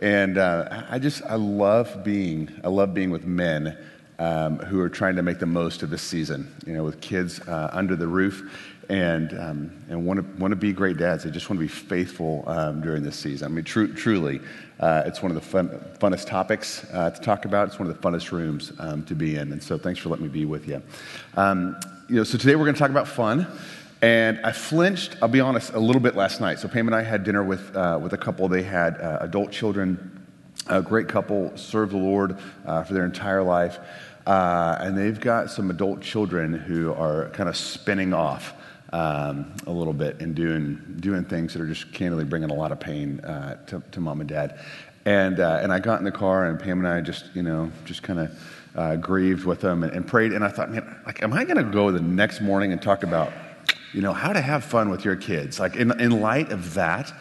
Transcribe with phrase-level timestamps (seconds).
[0.00, 3.76] And uh, I just, I love being, I love being with men
[4.18, 7.40] um, who are trying to make the most of this season, you know, with kids
[7.40, 8.50] uh, under the roof
[8.88, 11.24] and, um, and want, to, want to be great dads.
[11.24, 13.52] They just want to be faithful um, during this season.
[13.52, 14.40] I mean, tr- truly,
[14.78, 15.68] uh, it's one of the fun,
[15.98, 17.68] funnest topics uh, to talk about.
[17.68, 19.52] It's one of the funnest rooms um, to be in.
[19.52, 20.82] And so thanks for letting me be with you.
[21.36, 21.76] Um,
[22.08, 23.46] you know, so today we're going to talk about fun.
[24.02, 26.58] And I flinched, I'll be honest, a little bit last night.
[26.58, 28.48] So Pam and I had dinner with, uh, with a couple.
[28.48, 30.26] They had uh, adult children,
[30.68, 33.78] a great couple, served the Lord uh, for their entire life.
[34.26, 38.54] Uh, and they've got some adult children who are kind of spinning off
[38.92, 42.72] um, a little bit and doing, doing things that are just candidly bringing a lot
[42.72, 44.60] of pain uh, to, to mom and dad.
[45.04, 47.70] And, uh, and I got in the car, and Pam and I just, you know,
[47.84, 48.18] just kind
[48.74, 50.32] of grieved with them and, and, prayed.
[50.32, 53.02] And I thought, man, like, am I going to go the next morning and talk
[53.02, 53.32] about,
[53.92, 55.58] you know, how to have fun with your kids?
[55.58, 57.12] Like, in, in light of that.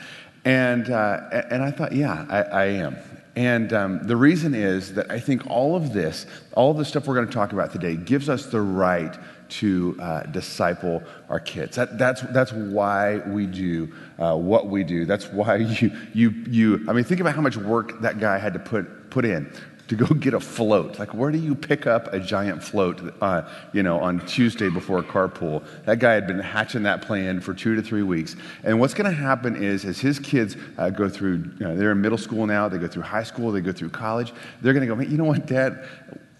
[0.45, 2.97] And, uh, and I thought, yeah, I, I am.
[3.35, 7.07] And um, the reason is that I think all of this, all of the stuff
[7.07, 9.15] we're going to talk about today, gives us the right
[9.49, 11.75] to uh, disciple our kids.
[11.75, 15.05] That, that's, that's why we do uh, what we do.
[15.05, 18.53] That's why you, you, you, I mean, think about how much work that guy had
[18.53, 19.51] to put, put in
[19.89, 20.99] to go get a float.
[20.99, 23.41] Like, where do you pick up a giant float, uh,
[23.73, 25.63] you know, on Tuesday before a carpool?
[25.85, 28.35] That guy had been hatching that plan for two to three weeks.
[28.63, 31.91] And what's going to happen is, as his kids uh, go through, you know, they're
[31.91, 34.31] in middle school now, they go through high school, they go through college,
[34.61, 35.83] they're going to go, you know what, Dad,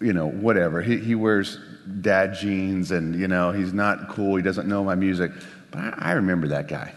[0.00, 0.80] you know, whatever.
[0.80, 1.58] He, he wears
[2.00, 4.36] dad jeans and, you know, he's not cool.
[4.36, 5.32] He doesn't know my music.
[5.72, 6.94] But I, I remember that guy.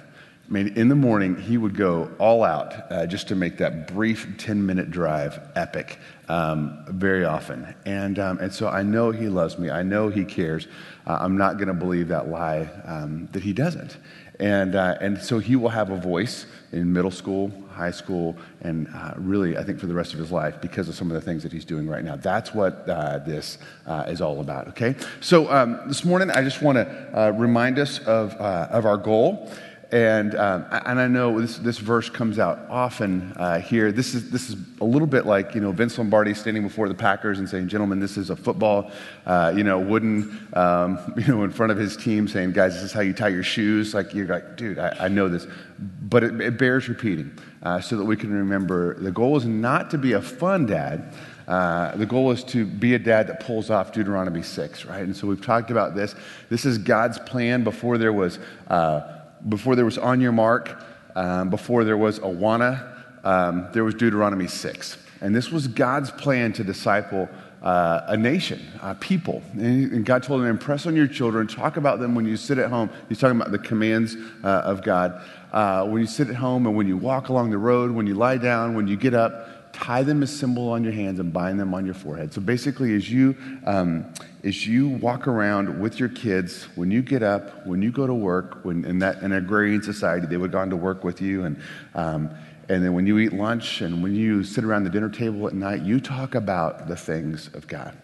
[0.47, 3.87] I mean, in the morning, he would go all out uh, just to make that
[3.87, 5.97] brief 10 minute drive epic
[6.29, 7.75] um, very often.
[7.85, 9.69] And, um, and so I know he loves me.
[9.69, 10.67] I know he cares.
[11.05, 13.97] Uh, I'm not going to believe that lie um, that he doesn't.
[14.39, 18.87] And, uh, and so he will have a voice in middle school, high school, and
[18.93, 21.21] uh, really, I think, for the rest of his life because of some of the
[21.21, 22.15] things that he's doing right now.
[22.15, 24.95] That's what uh, this uh, is all about, okay?
[25.21, 28.97] So um, this morning, I just want to uh, remind us of, uh, of our
[28.97, 29.51] goal.
[29.93, 33.91] And, um, and I know this, this verse comes out often uh, here.
[33.91, 36.95] This is, this is a little bit like, you know, Vince Lombardi standing before the
[36.95, 38.89] Packers and saying, gentlemen, this is a football,
[39.27, 42.81] uh, you know, Wooden, um, you know, in front of his team saying, guys, this
[42.81, 43.93] is how you tie your shoes.
[43.93, 45.45] Like, you're like, dude, I, I know this.
[45.77, 47.31] But it, it bears repeating
[47.61, 51.13] uh, so that we can remember the goal is not to be a fun dad.
[51.47, 55.03] Uh, the goal is to be a dad that pulls off Deuteronomy 6, right?
[55.03, 56.15] And so we've talked about this.
[56.49, 58.39] This is God's plan before there was
[58.69, 60.81] uh, before there was On Your Mark,
[61.15, 62.89] um, before there was Awana,
[63.23, 64.97] um, there was Deuteronomy 6.
[65.21, 67.29] And this was God's plan to disciple
[67.61, 69.41] uh, a nation, uh, people.
[69.53, 72.69] And God told him, impress on your children, talk about them when you sit at
[72.69, 72.89] home.
[73.07, 75.21] He's talking about the commands uh, of God.
[75.53, 78.15] Uh, when you sit at home and when you walk along the road, when you
[78.15, 81.59] lie down, when you get up, tie them a symbol on your hands and bind
[81.59, 82.33] them on your forehead.
[82.33, 83.35] So basically, as you,
[83.65, 84.05] um,
[84.43, 88.13] as you walk around with your kids, when you get up, when you go to
[88.13, 91.43] work, when in that in agrarian society, they would go on to work with you,
[91.43, 91.61] and
[91.95, 92.29] um,
[92.69, 95.53] and then when you eat lunch and when you sit around the dinner table at
[95.53, 97.97] night, you talk about the things of God.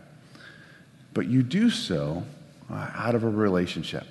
[1.14, 2.24] But you do so
[2.70, 4.06] uh, out of a relationship.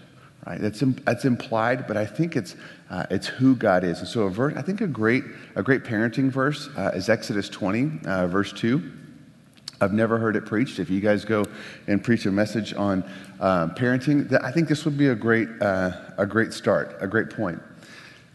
[0.49, 0.63] Right?
[0.63, 2.57] That's, that's implied, but I think it's,
[2.89, 3.99] uh, it's who God is.
[3.99, 5.23] And so, a verse, I think a great,
[5.57, 8.93] a great parenting verse uh, is Exodus 20, uh, verse 2.
[9.83, 10.79] I've never heard it preached.
[10.79, 11.45] If you guys go
[11.87, 13.05] and preach a message on
[13.41, 17.29] um, parenting, I think this would be a great, uh, a great start, a great
[17.29, 17.61] point.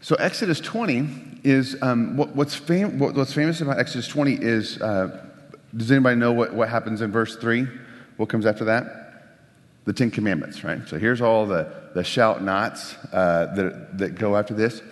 [0.00, 4.80] So, Exodus 20 is um, what, what's, fam- what, what's famous about Exodus 20 is
[4.80, 5.26] uh,
[5.76, 7.66] does anybody know what, what happens in verse 3?
[8.18, 9.03] What comes after that?
[9.84, 10.80] The Ten Commandments, right?
[10.88, 14.82] So here's all the, the shout nots uh, that, that go after this.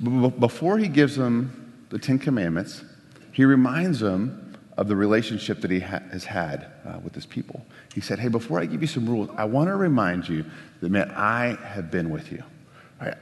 [0.00, 2.84] Before he gives them the Ten Commandments,
[3.32, 7.64] he reminds them of the relationship that he ha- has had uh, with his people.
[7.94, 10.44] He said, Hey, before I give you some rules, I want to remind you
[10.80, 12.42] that, man, I have been with you.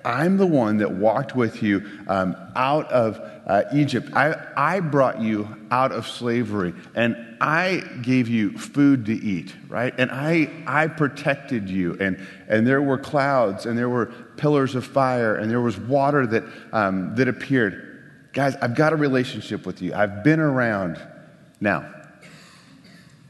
[0.04, 4.08] I'm the one that walked with you um, out of uh, Egypt.
[4.14, 9.92] I, I brought you out of slavery and I gave you food to eat, right?
[9.98, 11.96] And I, I protected you.
[12.00, 14.06] And, and there were clouds and there were
[14.36, 18.30] pillars of fire and there was water that, um, that appeared.
[18.32, 19.92] Guys, I've got a relationship with you.
[19.92, 21.00] I've been around.
[21.60, 21.92] Now,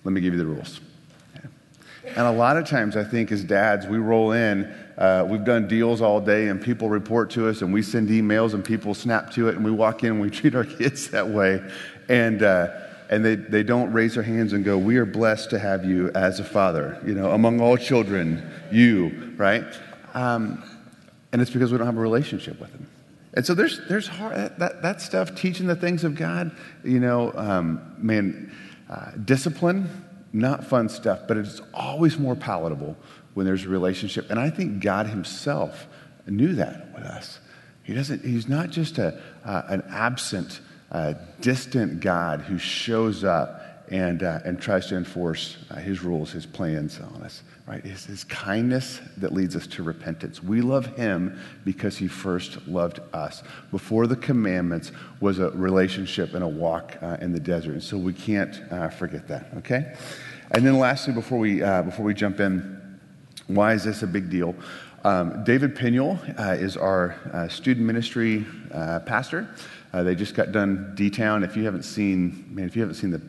[0.04, 0.80] let me give you the rules.
[2.06, 5.66] And a lot of times, I think as dads, we roll in uh, we've done
[5.66, 9.32] deals all day, and people report to us, and we send emails, and people snap
[9.32, 11.60] to it, and we walk in and we treat our kids that way.
[12.08, 12.68] And, uh,
[13.10, 16.10] and they, they don't raise their hands and go, We are blessed to have you
[16.14, 19.64] as a father, you know, among all children, you, right?
[20.14, 20.62] Um,
[21.32, 22.88] and it's because we don't have a relationship with them.
[23.34, 26.52] And so there's, there's hard, that, that stuff, teaching the things of God,
[26.84, 28.52] you know, um, man,
[28.88, 30.03] uh, discipline,
[30.34, 32.96] not fun stuff, but it's always more palatable
[33.34, 34.30] when there's a relationship.
[34.30, 35.86] And I think God Himself
[36.26, 37.38] knew that with us.
[37.84, 40.60] He doesn't, He's not just a, uh, an absent,
[40.90, 46.32] uh, distant God who shows up and, uh, and tries to enforce uh, his rules,
[46.32, 47.84] his plans on us, right?
[47.84, 50.42] It's his kindness that leads us to repentance.
[50.42, 53.42] We love him because he first loved us.
[53.70, 57.72] Before the commandments was a relationship and a walk uh, in the desert.
[57.72, 59.94] And so we can't uh, forget that, okay?
[60.50, 63.00] And then lastly, before we, uh, before we jump in,
[63.46, 64.54] why is this a big deal?
[65.02, 68.44] Um, David Piniel uh, is our student ministry
[69.06, 69.54] pastor.
[69.92, 71.42] they just got done D-Town.
[71.42, 73.22] If you haven't seen, man, if you haven't seen the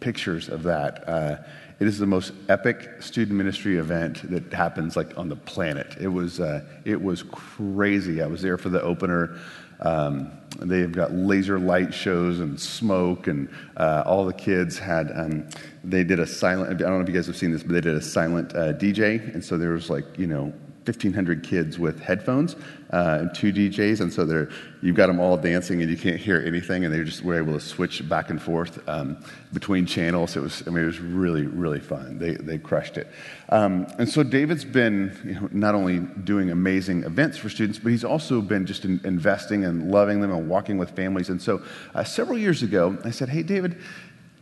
[0.00, 1.46] pictures of that.
[1.78, 5.96] It is the most epic student ministry event that happens like on the planet.
[6.00, 8.22] It was, uh, it was crazy.
[8.22, 9.38] I was there for the opener.
[9.80, 15.12] Um, they've got laser light shows and smoke, and uh, all the kids had.
[15.14, 15.48] Um,
[15.84, 16.70] they did a silent.
[16.70, 18.72] I don't know if you guys have seen this, but they did a silent uh,
[18.72, 20.52] DJ, and so there was like you know
[20.86, 22.54] 1,500 kids with headphones
[22.92, 24.48] uh, and two DJs, and so they're,
[24.80, 27.52] you've got them all dancing and you can't hear anything, and they just were able
[27.52, 29.16] to switch back and forth um,
[29.52, 30.36] between channels.
[30.36, 32.18] It was, I mean, it was really, really fun.
[32.18, 33.08] They, they crushed it.
[33.48, 37.90] Um, and so David's been you know, not only doing amazing events for students, but
[37.90, 41.28] he's also been just in, investing and loving them and walking with families.
[41.28, 41.62] And so
[41.94, 43.78] uh, several years ago, I said, hey, David,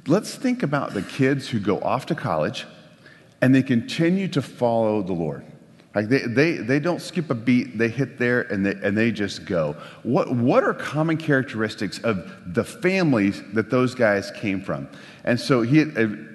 [0.07, 2.67] let's think about the kids who go off to college
[3.41, 5.45] and they continue to follow the Lord.
[5.95, 9.13] Like they, they, they don't skip a beat, they hit there and they, and they
[9.13, 9.77] just go.
[10.03, 14.89] What, what are common characteristics of the families that those guys came from?
[15.23, 15.83] And so he,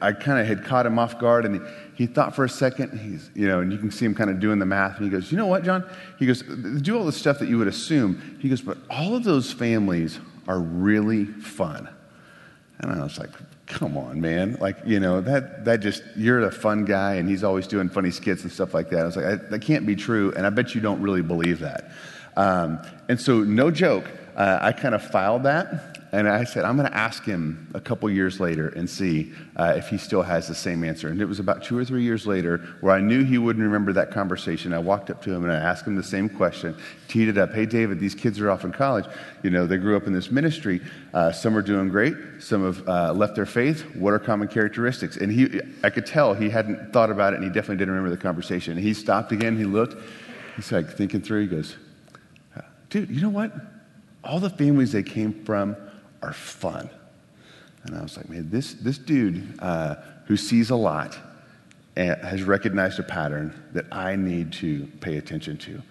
[0.02, 1.62] I kind of had caught him off guard and he,
[1.94, 4.40] he thought for a second, he's, you know, and you can see him kind of
[4.40, 4.96] doing the math.
[4.96, 5.84] And he goes, You know what, John?
[6.18, 8.38] He goes, Do all the stuff that you would assume.
[8.40, 11.90] He goes, But all of those families are really fun.
[12.80, 13.32] And I was like,
[13.70, 14.58] come on, man.
[14.60, 18.12] Like, you know, that, that just, you're a fun guy and he's always doing funny
[18.12, 19.00] skits and stuff like that.
[19.00, 20.34] I was like, I, that can't be true.
[20.36, 21.92] And I bet you don't really believe that.
[22.36, 26.76] Um, and so, no joke, uh, I kind of filed that and I said, I'm
[26.76, 30.48] going to ask him a couple years later and see uh, if he still has
[30.48, 31.08] the same answer.
[31.10, 33.94] And it was about two or three years later where I knew he wouldn't remember
[33.94, 34.74] that conversation.
[34.74, 36.76] I walked up to him and I asked him the same question,
[37.08, 37.54] teed it up.
[37.54, 39.06] Hey, David, these kids are off in college.
[39.44, 40.82] You know, they grew up in this ministry.
[41.14, 42.16] Uh, some are doing great.
[42.40, 43.82] Some have uh, left their faith.
[43.96, 45.18] What are common characteristics?
[45.18, 48.10] And he, I could tell he hadn't thought about it and he definitely didn't remember
[48.10, 48.74] the conversation.
[48.74, 49.58] And he stopped again.
[49.58, 49.96] He looked.
[50.56, 51.42] He's like thinking through.
[51.42, 51.78] He goes,
[52.90, 53.54] dude, you know what?
[54.24, 55.78] All the families they came from
[56.22, 56.90] are fun.
[57.84, 59.96] And I was like, man, this, this dude uh,
[60.26, 61.18] who sees a lot
[61.96, 65.82] has recognized a pattern that I need to pay attention to.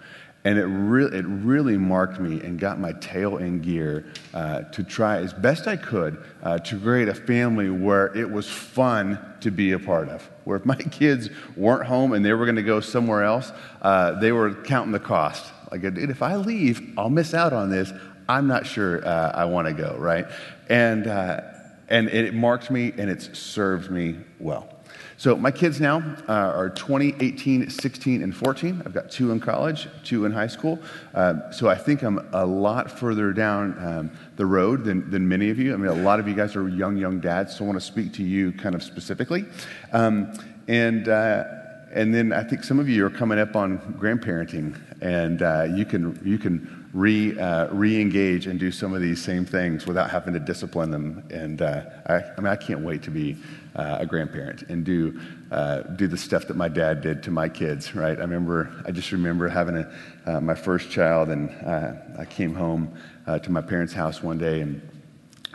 [0.44, 4.82] And it, re- it really marked me and got my tail in gear uh, to
[4.82, 9.50] try as best I could uh, to create a family where it was fun to
[9.50, 10.28] be a part of.
[10.44, 13.52] Where if my kids weren't home and they were going to go somewhere else,
[13.82, 15.52] uh, they were counting the cost.
[15.70, 17.92] Like, if I leave, I'll miss out on this.
[18.28, 20.26] I'm not sure uh, I want to go, right?
[20.68, 21.40] And, uh,
[21.88, 24.68] and it marked me and it's served me well.
[25.16, 25.98] So my kids now
[26.28, 28.82] uh, are 20, 18, 16, and 14.
[28.86, 30.78] I've got two in college, two in high school.
[31.12, 35.50] Um, so I think I'm a lot further down um, the road than, than many
[35.50, 35.74] of you.
[35.74, 37.84] I mean, a lot of you guys are young, young dads, so I want to
[37.84, 39.44] speak to you kind of specifically.
[39.92, 40.32] Um,
[40.68, 41.44] and, uh,
[41.92, 45.84] and then I think some of you are coming up on grandparenting, and uh, you,
[45.84, 50.34] can, you can re, uh, re-engage and do some of these same things without having
[50.34, 51.24] to discipline them.
[51.30, 53.36] And uh, I, I, mean, I can't wait to be
[53.76, 57.48] uh, a grandparent and do, uh, do the stuff that my dad did to my
[57.48, 58.16] kids, right?
[58.16, 59.92] I remember, I just remember having a,
[60.26, 62.94] uh, my first child and uh, I came home
[63.42, 64.80] to my parents' house one day and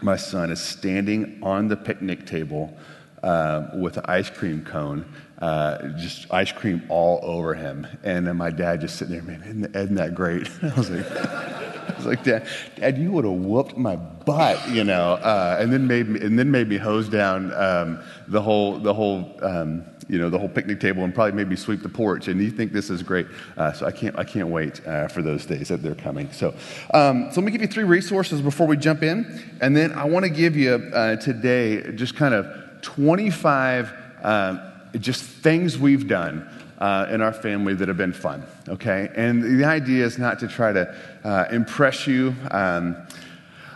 [0.04, 2.78] my son is standing on the picnic table
[3.74, 5.12] with an ice cream cone
[5.44, 7.86] uh, just ice cream all over him.
[8.02, 10.50] And then my dad just sitting there, man, isn't, that great?
[10.64, 12.48] I was like, I was like, Dad,
[12.78, 15.16] Dad, you would have whooped my butt, you know.
[15.16, 18.94] Uh, and then made me, and then made me hose down um, the whole, the
[18.94, 22.30] whole, um, you know, the whole picnic table, and probably made me sweep the porch.
[22.30, 25.22] And you think this is great, uh, so I can't, I can't wait uh, for
[25.22, 26.32] those days that they're coming.
[26.32, 26.56] So,
[26.94, 30.06] um, so let me give you three resources before we jump in, and then I
[30.06, 32.48] want to give you uh, today just kind of
[32.82, 33.92] 25
[35.00, 36.48] just things we've done
[36.80, 39.10] uh, in our family that have been fun, okay?
[39.16, 42.36] And the idea is not to try to uh, impress you.
[42.52, 42.98] Um,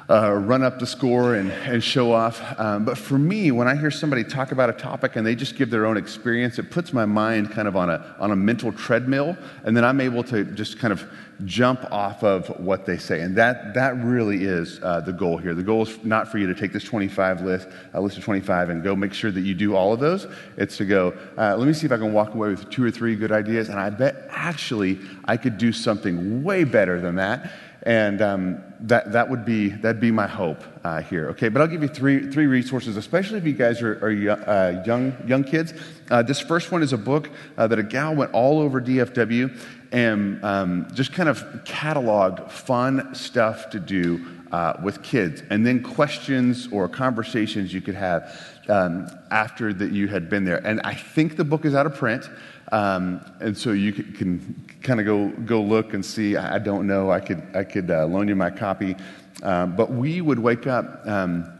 [0.10, 2.42] uh, run up the score and, and show off.
[2.60, 5.56] Um, but for me, when I hear somebody talk about a topic and they just
[5.56, 8.72] give their own experience, it puts my mind kind of on a, on a mental
[8.72, 11.06] treadmill, and then I'm able to just kind of
[11.46, 13.22] jump off of what they say.
[13.22, 15.54] And that, that really is uh, the goal here.
[15.54, 18.70] The goal is not for you to take this 25 list, uh, list of 25,
[18.70, 20.26] and go make sure that you do all of those.
[20.56, 22.92] It's to go, uh, let me see if I can walk away with two or
[22.92, 27.52] three good ideas, and I bet actually I could do something way better than that.
[27.84, 31.30] And um, that, that would be, that'd be my hope uh, here.
[31.30, 34.84] Okay, but I'll give you three, three resources, especially if you guys are, are uh,
[34.86, 35.74] young, young kids.
[36.10, 39.58] Uh, this first one is a book uh, that a gal went all over DFW
[39.92, 45.84] and um, just kind of cataloged fun stuff to do uh, with kids, and then
[45.84, 48.34] questions or conversations you could have
[48.70, 50.66] um, after that you had been there.
[50.66, 52.30] And I think the book is out of print,
[52.72, 56.36] um, and so you can, can kind of go go look and see.
[56.36, 57.12] I don't know.
[57.12, 58.96] I could I could uh, loan you my copy,
[59.44, 61.06] um, but we would wake up.
[61.06, 61.54] Um,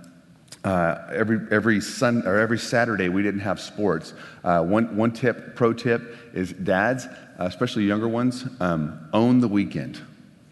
[0.64, 4.14] uh, every every sun or every Saturday we didn't have sports.
[4.44, 9.48] Uh, one one tip, pro tip, is dads, uh, especially younger ones, um, own the
[9.48, 10.02] weekend.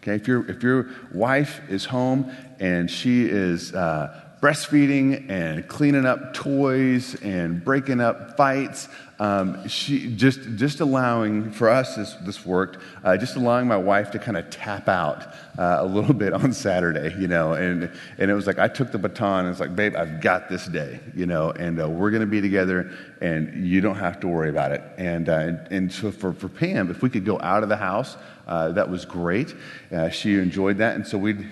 [0.00, 6.04] Okay, if your if your wife is home and she is uh, breastfeeding and cleaning
[6.04, 8.88] up toys and breaking up fights.
[9.18, 12.76] Um, she just just allowing for us this, this worked.
[13.02, 16.52] Uh, just allowing my wife to kind of tap out uh, a little bit on
[16.52, 19.74] Saturday, you know, and and it was like I took the baton and it's like,
[19.74, 23.66] babe, I've got this day, you know, and uh, we're going to be together, and
[23.66, 24.82] you don't have to worry about it.
[24.98, 27.76] And uh, and, and, so for for Pam, if we could go out of the
[27.76, 29.54] house, uh, that was great.
[29.90, 31.46] Uh, she enjoyed that, and so we'd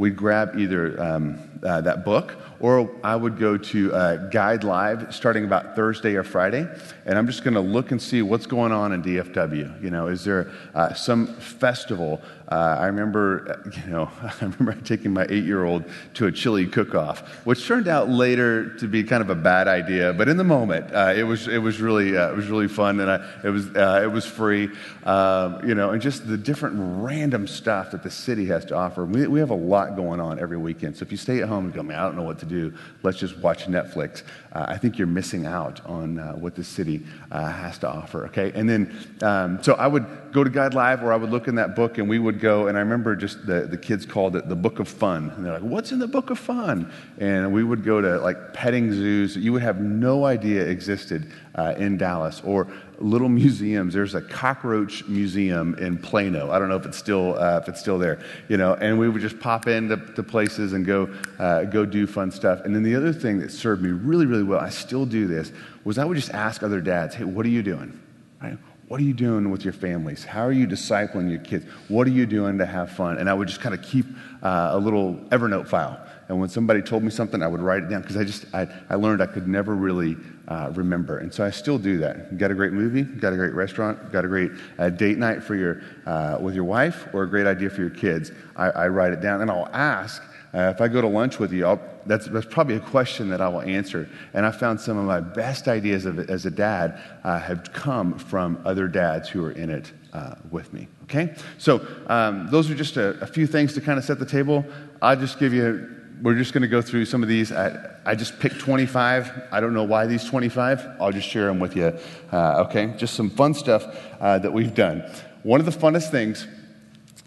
[0.00, 5.44] we'd grab either um, uh, that book, or I would go to uh, GuideLive starting
[5.44, 6.66] about Thursday or Friday,
[7.04, 9.82] and I'm just going to look and see what's going on in DFW.
[9.82, 14.72] You know, is there uh, some festival uh, I remember, uh, you know, I remember
[14.84, 19.30] taking my eight-year-old to a chili cook-off, which turned out later to be kind of
[19.30, 20.12] a bad idea.
[20.12, 22.98] But in the moment, uh, it was it was really uh, it was really fun,
[23.00, 24.68] and I, it was uh, it was free,
[25.04, 29.04] um, you know, and just the different random stuff that the city has to offer.
[29.04, 30.96] We, we have a lot going on every weekend.
[30.96, 32.74] So if you stay at home and go, man, I don't know what to do,
[33.02, 34.22] let's just watch Netflix.
[34.52, 38.26] Uh, I think you're missing out on what the city has to offer.
[38.26, 41.56] Okay, and then um, so I would go to GuideLive, or I would look in
[41.56, 44.48] that book, and we would go, and I remember just the, the kids called it
[44.48, 45.30] the Book of Fun.
[45.30, 46.92] And they're like, What's in the Book of Fun?
[47.18, 51.30] And we would go to like petting zoos that you would have no idea existed
[51.54, 52.66] uh, in Dallas, or
[52.98, 53.94] little museums.
[53.94, 56.50] There's a cockroach museum in Plano.
[56.50, 59.08] I don't know if it's still, uh, if it's still there, you know, and we
[59.08, 62.60] would just pop into to places and go, uh, go do fun stuff.
[62.64, 65.52] And then the other thing that served me really, really well, I still do this,
[65.84, 67.98] was I would just ask other dads, Hey, what are you doing?
[68.42, 68.58] Right?
[68.90, 70.24] What are you doing with your families?
[70.24, 71.64] How are you discipling your kids?
[71.86, 73.18] What are you doing to have fun?
[73.18, 74.04] And I would just kind of keep
[74.42, 76.04] uh, a little Evernote file.
[76.28, 78.66] And when somebody told me something, I would write it down because I just I,
[78.88, 80.16] I learned I could never really
[80.48, 81.18] uh, remember.
[81.18, 82.36] And so I still do that.
[82.36, 83.04] Got a great movie?
[83.04, 84.10] Got a great restaurant?
[84.10, 87.46] Got a great uh, date night for your uh, with your wife, or a great
[87.46, 88.32] idea for your kids?
[88.56, 90.20] I, I write it down and I'll ask
[90.52, 93.48] uh, if I go to lunch with you, that's, that's probably a question that I
[93.48, 94.08] will answer.
[94.34, 98.18] And I found some of my best ideas of as a dad uh, have come
[98.18, 100.88] from other dads who are in it uh, with me.
[101.04, 101.34] Okay?
[101.58, 104.64] So um, those are just a, a, few things to kind of set the table.
[105.00, 105.88] I'll just give you,
[106.20, 107.52] we're just going to go through some of these.
[107.52, 109.48] I, I, just picked 25.
[109.52, 110.96] I don't know why these 25.
[111.00, 111.96] I'll just share them with you.
[112.32, 112.92] Uh, okay?
[112.96, 113.84] Just some fun stuff
[114.20, 115.08] uh, that we've done.
[115.44, 116.48] One of the funnest things,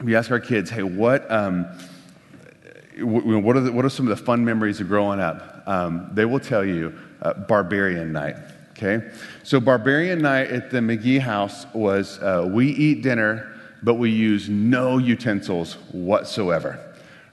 [0.04, 1.30] we ask our kids, hey, what.
[1.32, 1.68] Um,
[3.02, 5.64] what are, the, what are some of the fun memories of growing up?
[5.66, 8.36] Um, they will tell you uh, Barbarian Night.
[8.72, 9.10] Okay?
[9.44, 14.50] So, Barbarian Night at the McGee house was uh, we eat dinner, but we use
[14.50, 16.80] no utensils whatsoever.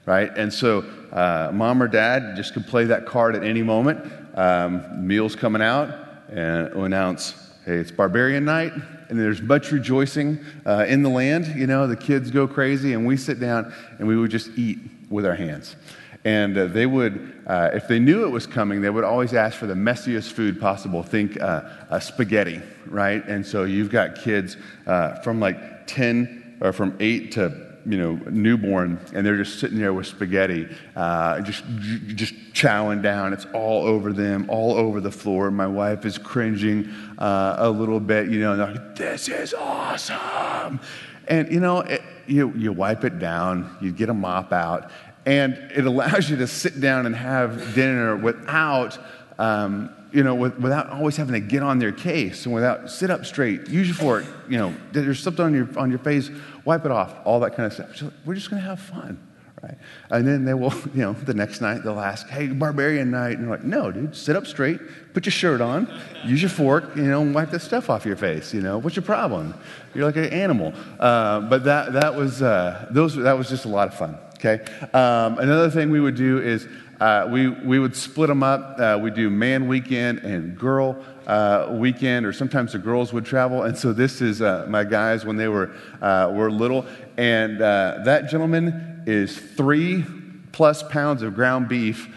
[0.05, 0.35] Right?
[0.35, 4.11] And so, uh, mom or dad just could play that card at any moment.
[4.35, 5.93] Um, meals coming out,
[6.29, 7.33] and announce,
[7.65, 8.71] hey, it's Barbarian Night
[9.11, 11.47] and there's much rejoicing uh, in the land.
[11.47, 14.79] You know, the kids go crazy, and we sit down and we would just eat
[15.11, 15.75] with our hands.
[16.23, 19.57] And uh, they would, uh, if they knew it was coming, they would always ask
[19.57, 21.03] for the messiest food possible.
[21.03, 23.25] Think uh, spaghetti, right?
[23.27, 28.13] And so you've got kids uh, from like 10 or from 8 to you know,
[28.29, 31.63] newborn, and they're just sitting there with spaghetti, uh, just
[32.07, 33.33] just chowing down.
[33.33, 35.49] It's all over them, all over the floor.
[35.49, 38.55] My wife is cringing uh, a little bit, you know.
[38.55, 40.79] Like, this is awesome,
[41.27, 41.81] and you know,
[42.31, 44.89] you, you wipe it down, you get a mop out,
[45.25, 48.97] and it allows you to sit down and have dinner without,
[49.37, 53.11] um, you know, with, without always having to get on their case and without sit
[53.11, 56.29] up straight, use your fork, you know, there's something on your, on your face,
[56.65, 57.95] wipe it off, all that kind of stuff.
[57.95, 59.19] So we're just going to have fun,
[59.61, 59.77] right?
[60.09, 63.37] And then they will, you know, the next night they'll ask, hey, barbarian night.
[63.37, 64.79] And you're like, no, dude, sit up straight,
[65.13, 65.91] put your shirt on,
[66.25, 68.77] use your fork, you know, and wipe that stuff off your face, you know.
[68.77, 69.53] What's your problem?
[69.93, 70.73] You're like an animal.
[70.99, 74.63] Uh, but that, that, was, uh, those, that was just a lot of fun, okay?
[74.93, 76.67] Um, another thing we would do is
[76.99, 78.79] uh, we, we would split them up.
[78.79, 83.63] Uh, we do man weekend and girl uh, weekend, or sometimes the girls would travel.
[83.63, 86.85] And so this is uh, my guys when they were, were little.
[87.17, 90.05] And that gentleman is three
[90.51, 92.07] plus pounds of ground beef.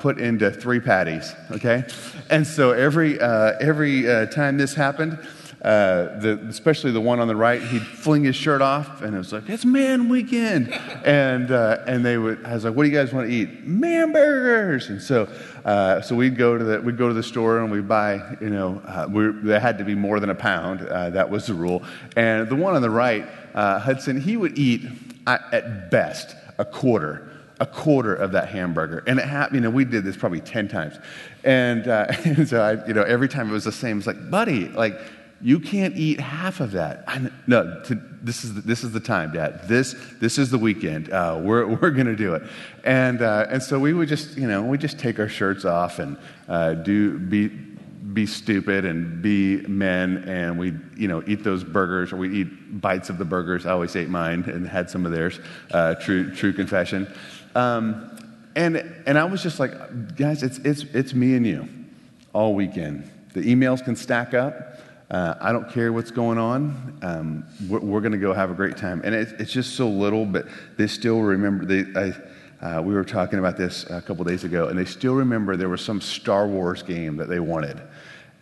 [0.00, 1.84] Put into three patties, okay?
[2.30, 5.18] And so every, every time this happened,
[5.64, 9.18] uh, the, especially the one on the right, he'd fling his shirt off, and it
[9.18, 10.70] was like, "It's man weekend,"
[11.06, 12.44] and uh, and they would.
[12.44, 15.26] I was like, "What do you guys want to eat?" Man burgers, and so
[15.64, 18.36] uh, so we'd go to the we'd go to the store and we'd buy.
[18.42, 20.86] You know, uh, we, there had to be more than a pound.
[20.86, 21.82] Uh, that was the rule.
[22.14, 24.86] And the one on the right, Hudson, he would eat
[25.26, 29.04] at best a quarter a quarter of that hamburger.
[29.06, 30.98] And it happened, you know, we did this probably 10 times.
[31.44, 33.98] And, uh, and so I, you know, every time it was the same.
[33.98, 34.98] It's like, buddy, like,
[35.40, 37.04] you can't eat half of that.
[37.06, 39.68] I, no, to, this, is the, this is the time, Dad.
[39.68, 41.10] This, this is the weekend.
[41.10, 42.42] Uh, we're we're going to do it.
[42.82, 45.98] And, uh, and so we would just, you know, we just take our shirts off
[45.98, 46.16] and
[46.48, 47.50] uh, do, be,
[48.14, 52.80] be stupid and be men and we you know eat those burgers or we eat
[52.80, 55.40] bites of the burgers i always ate mine and had some of theirs
[55.72, 57.12] uh, true true confession
[57.54, 58.10] um,
[58.56, 61.68] and and i was just like guys it's it's it's me and you
[62.32, 64.74] all weekend the emails can stack up
[65.10, 66.98] uh, I don't care what's going on.
[67.02, 69.02] Um, we're, we're going to go have a great time.
[69.04, 70.46] And it, it's just so little, but
[70.76, 71.64] they still remember.
[71.64, 75.14] They, I, uh, we were talking about this a couple days ago, and they still
[75.14, 77.80] remember there was some Star Wars game that they wanted.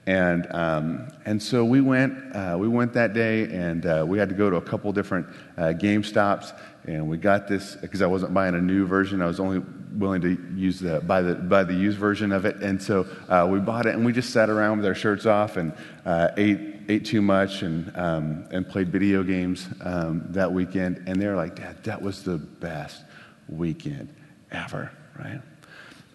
[0.06, 4.28] And, um, and so we went, uh, we went that day, and uh, we had
[4.30, 8.34] to go to a couple different uh, GameStops, and we got this because I wasn't
[8.34, 9.22] buying a new version.
[9.22, 9.62] I was only
[9.94, 13.46] willing to use the buy the buy the used version of it, and so uh,
[13.48, 15.72] we bought it, and we just sat around with our shirts off and
[16.04, 21.04] uh, ate ate too much and um, and played video games um, that weekend.
[21.06, 23.04] And they're like, Dad, that was the best
[23.48, 24.12] weekend
[24.50, 25.40] ever, right?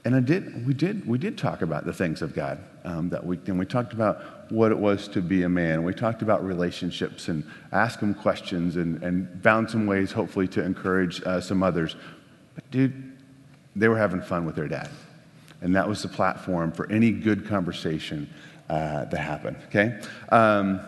[0.07, 3.25] And I did, we did, we did talk about the things of God um, that
[3.25, 3.59] weekend.
[3.59, 5.83] We talked about what it was to be a man.
[5.83, 10.63] We talked about relationships and asked them questions and, and found some ways, hopefully, to
[10.63, 11.97] encourage uh, some others.
[12.55, 13.17] But, dude,
[13.75, 14.87] they were having fun with their dad.
[15.59, 18.29] And that was the platform for any good conversation
[18.69, 19.99] uh, to happen, okay?
[20.29, 20.79] Um,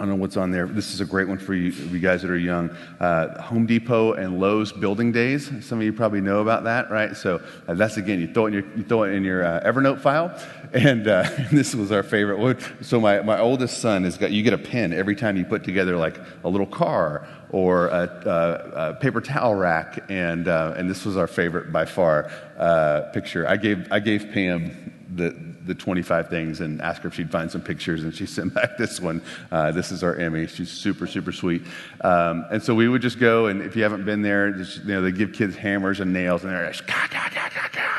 [0.00, 0.66] I don't know what's on there.
[0.66, 2.70] This is a great one for you, you guys that are young.
[2.98, 5.52] Uh, Home Depot and Lowe's building days.
[5.62, 7.14] Some of you probably know about that, right?
[7.14, 9.60] So uh, that's again, you throw it in your, you throw it in your uh,
[9.62, 10.34] Evernote file,
[10.72, 12.56] and uh, this was our favorite one.
[12.80, 15.64] So my, my oldest son has got you get a pen every time you put
[15.64, 20.88] together like a little car or a, a, a paper towel rack, and uh, and
[20.88, 23.46] this was our favorite by far uh, picture.
[23.46, 27.50] I gave I gave Pam the the 25 things and asked her if she'd find
[27.50, 29.22] some pictures, and she sent back this one.
[29.50, 30.46] Uh, this is our Emmy.
[30.46, 31.62] She's super, super sweet.
[32.02, 34.94] Um, and so we would just go, and if you haven't been there, just, you
[34.94, 37.40] know, they give kids hammers and nails, and they're just, gah, gah, gah,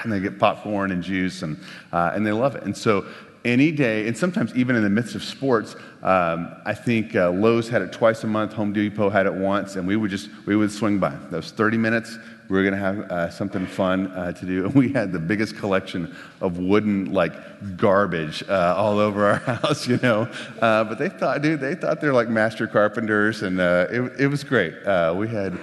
[0.04, 1.58] and they get popcorn and juice, and,
[1.92, 2.64] uh, and they love it.
[2.64, 3.06] And so
[3.44, 7.70] any day, and sometimes even in the midst of sports, um, I think uh, Lowe's
[7.70, 10.56] had it twice a month, Home Depot had it once, and we would just we
[10.56, 11.16] would swing by.
[11.30, 12.18] Those 30 minutes,
[12.52, 14.66] we were going to have uh, something fun uh, to do.
[14.66, 17.32] And we had the biggest collection of wooden, like,
[17.78, 20.30] garbage uh, all over our house, you know.
[20.62, 24.28] Uh, but they thought, dude, they thought they're like master carpenters, and uh, it, it
[24.28, 24.74] was great.
[24.86, 25.54] Uh, we had,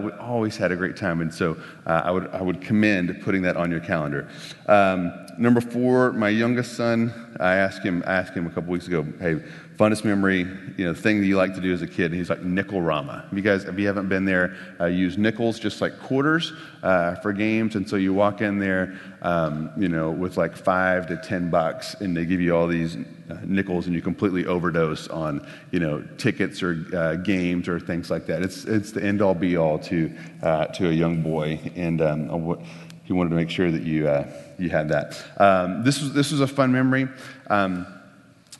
[0.00, 1.20] we always had a great time.
[1.22, 4.28] And so I, would, I would commend putting that on your calendar.
[4.68, 8.86] Um, number four, my youngest son, I asked him, I asked him a couple weeks
[8.86, 9.42] ago, hey,
[9.78, 10.38] funnest memory,
[10.76, 12.06] you know, thing that you like to do as a kid.
[12.06, 13.30] And he's like, Nickelrama.
[13.30, 17.14] If you guys, if you haven't been there, uh, use nickels just like quarters uh,
[17.16, 17.76] for games.
[17.76, 21.94] And so you walk in there, um, you know, with like five to 10 bucks,
[21.94, 26.02] and they give you all these uh, nickels, and you completely overdose on, you know,
[26.16, 28.42] tickets or uh, games or things like that.
[28.42, 30.12] It's, it's the end all be all to,
[30.42, 31.60] uh, to a young boy.
[31.76, 32.58] And um,
[33.04, 34.10] he wanted to make sure that you,
[34.58, 35.22] you had that.
[35.36, 37.06] Um, this, was, this was a fun memory.
[37.48, 37.86] Um,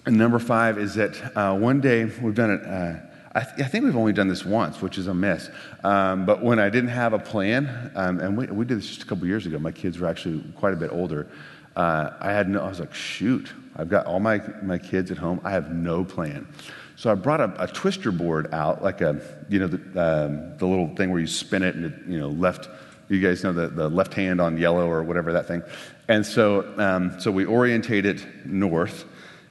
[0.09, 2.64] and number five is that uh, one day we've done it.
[2.64, 2.94] Uh,
[3.35, 5.51] I, th- I, think we've only done this once, which is a miss.
[5.85, 9.03] Um, but when I didn't have a plan, um, and we, we, did this just
[9.03, 11.29] a couple years ago, my kids were actually quite a bit older.
[11.77, 15.18] Uh, I had no, I was like, shoot, I've got all my, my kids at
[15.18, 15.42] home.
[15.44, 16.49] I have no plan.
[16.97, 20.66] So I brought a, a twister board out, like a, you know, the, um, the
[20.66, 22.71] little thing where you spin it and it, you know, left,
[23.11, 25.62] you guys know the, the left hand on yellow or whatever that thing.
[26.09, 29.05] And so, um, so we orientate it north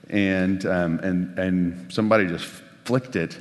[0.10, 2.46] and, um, and, and somebody just
[2.86, 3.38] flicked it,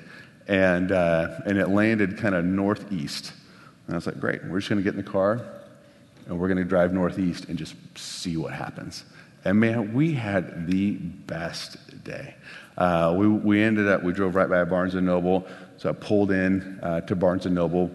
[0.48, 3.32] and, uh, and it landed kind of northeast,
[3.86, 5.44] And I was like, great, we're just going to get in the car
[6.26, 9.04] and we're going to drive northeast and just see what happens.
[9.44, 12.34] And man, we had the best day.
[12.76, 15.46] Uh, we, we ended up, we drove right by Barnes and Noble.
[15.76, 17.90] So I pulled in uh, to Barnes and Noble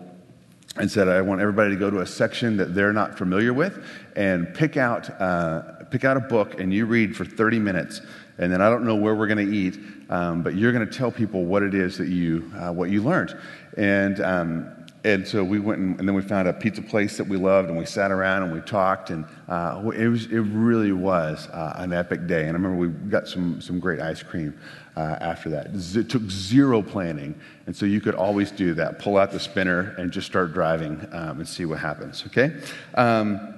[0.77, 3.83] and said, I want everybody to go to a section that they're not familiar with
[4.15, 8.01] and pick out, uh, pick out a book and you read for 30 minutes.
[8.37, 10.91] And then I don't know where we're going to eat, um, but you're going to
[10.91, 13.37] tell people what it is that you, uh, what you learned.
[13.77, 17.27] And um, and so we went and, and, then we found a pizza place that
[17.27, 20.91] we loved and we sat around and we talked and uh, it, was, it really
[20.91, 22.41] was uh, an epic day.
[22.41, 24.57] And i remember we got some, some great ice cream
[24.95, 25.67] uh, after that.
[25.95, 27.33] It took zero planning
[27.65, 28.99] and so you could always do that.
[28.99, 32.53] Pull out the spinner and just start driving um, and see what happens okay?
[32.93, 33.55] Um,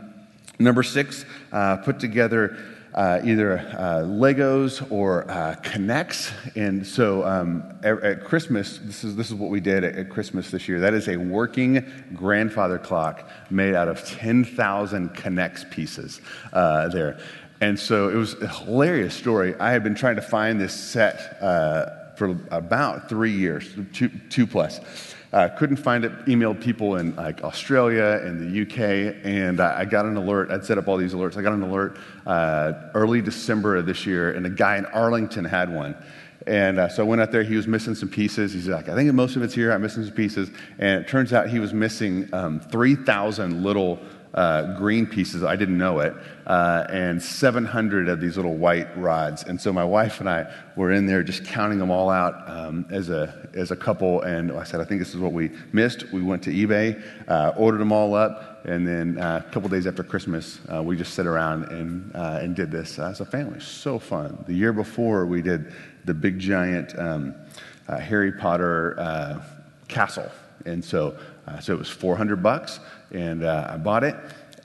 [0.59, 2.57] number six uh, put together
[2.95, 6.32] uh, either uh, Legos or uh, K'NEX.
[6.56, 10.10] And so um, at, at, Christmas, this is, this is what we did at, at,
[10.10, 10.79] Christmas this year.
[10.79, 17.19] That is a working grandfather clock made out of 10,000 K'NEX pieces uh, there.
[17.62, 19.56] And so it was a hilarious story.
[19.60, 24.45] I had been trying to find this set uh, for about three years, two, two
[24.45, 24.79] plus.
[25.34, 26.12] Uh, couldn't find it.
[26.26, 30.52] Emailed people in like Australia and the UK, and I, I got an alert.
[30.52, 31.38] I'd set up all these alerts.
[31.38, 35.43] I got an alert uh, early December of this year, and a guy in Arlington
[35.43, 35.96] had one.
[36.46, 37.41] And uh, so I went out there.
[37.41, 38.54] He was missing some pieces.
[38.54, 39.72] He's like, I think most of it's here.
[39.72, 40.52] I'm missing some pieces.
[40.78, 44.00] And it turns out he was missing um, 3,000 little
[44.34, 45.43] uh, green pieces.
[45.43, 46.13] I didn't know it.
[46.48, 49.43] Uh, and 700 of these little white rods.
[49.43, 52.86] And so my wife and I were in there just counting them all out um,
[52.89, 54.22] as, a, as a couple.
[54.22, 56.12] And I said, I think this is what we missed.
[56.12, 58.65] We went to eBay, uh, ordered them all up.
[58.65, 62.39] And then uh, a couple days after Christmas, uh, we just sit around and, uh,
[62.41, 63.60] and did this as a family.
[63.60, 64.43] So fun.
[64.48, 65.74] The year before, we did
[66.06, 67.36] the big giant um,
[67.88, 69.41] Harry Potter
[69.88, 70.32] castle.
[70.65, 71.17] And so,
[71.62, 72.79] so it was 400 bucks
[73.12, 74.15] and uh, I bought it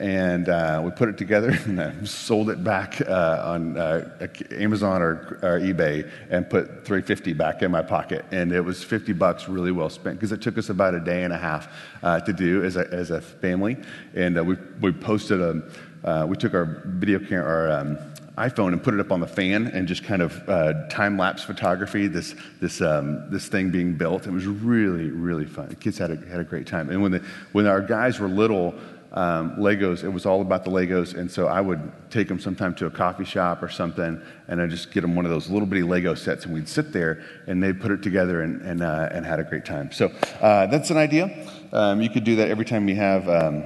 [0.01, 4.09] and uh, we put it together and I sold it back uh, on uh,
[4.53, 8.25] Amazon or, or, eBay and put 350 back in my pocket.
[8.31, 11.25] And it was 50 bucks really well spent because it took us about a day
[11.25, 11.69] and a half
[12.03, 13.77] uh, to do as a, as a family.
[14.15, 15.63] And uh, we, we posted a,
[16.05, 17.99] uh, we took our video camera, our um,
[18.39, 21.43] iPhone and put it up on the fan and just kind of uh, time lapse
[21.45, 22.07] photography.
[22.07, 24.27] This this um, this thing being built.
[24.27, 25.69] It was really really fun.
[25.69, 26.91] The kids had a had a great time.
[26.91, 27.23] And when the
[27.53, 28.75] when our guys were little.
[29.11, 32.75] Um, Legos, it was all about the Legos, and so I would take them sometime
[32.75, 35.67] to a coffee shop or something, and I'd just get them one of those little
[35.67, 39.09] bitty Lego sets, and we'd sit there and they'd put it together and, and, uh,
[39.11, 39.91] and had a great time.
[39.93, 41.31] So uh, that's an idea.
[41.73, 43.65] Um, you could do that every time you have um,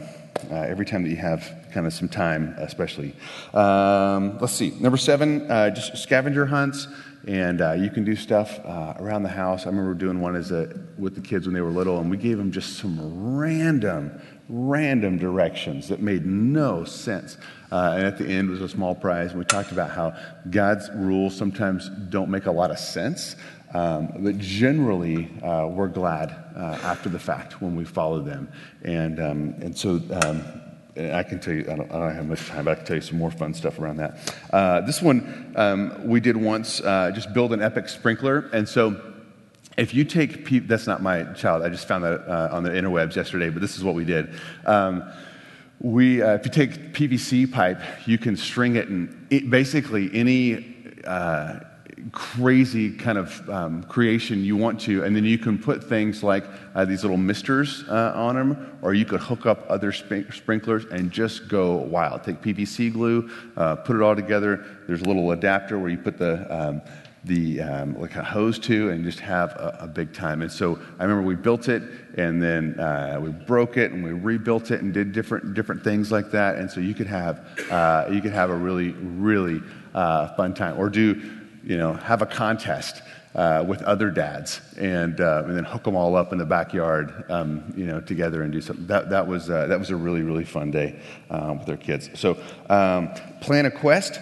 [0.50, 3.14] uh, every time that you have kind of some time, especially.
[3.54, 4.70] Um, let's see.
[4.80, 6.88] Number seven, uh, just scavenger hunts.
[7.26, 9.64] And uh, you can do stuff uh, around the house.
[9.64, 12.16] I remember doing one as a, with the kids when they were little, and we
[12.16, 17.38] gave them just some random, random directions that made no sense.
[17.70, 19.30] Uh, and at the end was a small prize.
[19.30, 20.16] And we talked about how
[20.50, 23.36] God's rules sometimes don't make a lot of sense.
[23.72, 28.50] Um, but generally, uh, we're glad uh, after the fact when we follow them.
[28.82, 30.42] And, um, and so um,
[30.96, 32.96] I can tell you, I don't, I don't, have much time, but I can tell
[32.96, 34.34] you some more fun stuff around that.
[34.52, 38.50] Uh, this one um, we did once, uh, just build an epic sprinkler.
[38.52, 39.00] And so
[39.78, 42.70] if you take, P- that's not my child, I just found that uh, on the
[42.70, 44.34] interwebs yesterday, but this is what we did.
[44.66, 45.10] Um,
[45.80, 50.76] we, uh, if you take PVC pipe, you can string it in it, basically any
[51.04, 51.60] uh,
[52.10, 56.44] crazy kind of um, creation you want to, and then you can put things like
[56.74, 60.84] uh, these little misters uh, on them, or you could hook up other sp- sprinklers
[60.86, 62.24] and just go wild.
[62.24, 64.64] Take PVC glue, uh, put it all together.
[64.86, 66.82] There's a little adapter where you put the um,
[67.24, 70.42] the um, like a hose to, and just have a, a, big time.
[70.42, 71.84] And so I remember we built it,
[72.16, 76.10] and then uh, we broke it, and we rebuilt it, and did different different things
[76.10, 76.56] like that.
[76.56, 79.62] And so you could have uh, you could have a really really
[79.94, 83.02] uh, fun time, or do you know, have a contest
[83.34, 87.24] uh, with other dads and, uh, and then hook them all up in the backyard,
[87.30, 88.86] um, you know, together and do something.
[88.86, 90.98] That, that, was, uh, that was a really, really fun day
[91.30, 92.10] um, with our kids.
[92.14, 93.08] So um,
[93.40, 94.20] plan a quest.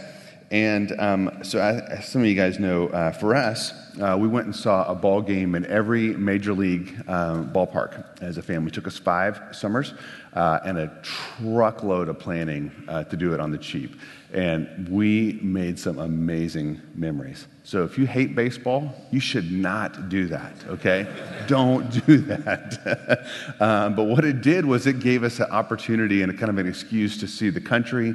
[0.53, 4.47] And um, so, as some of you guys know, uh, for us, uh, we went
[4.47, 8.73] and saw a ball game in every major league um, ballpark as a family.
[8.73, 9.95] It took us five summers
[10.35, 13.95] uh, and a truckload of planning to do it on the cheap.
[14.33, 17.49] And we made some amazing memories.
[17.65, 21.07] So if you hate baseball, you should not do that, okay?
[21.47, 23.27] Don't do that.
[23.61, 26.59] um, but what it did was it gave us an opportunity and a kind of
[26.59, 28.15] an excuse to see the country,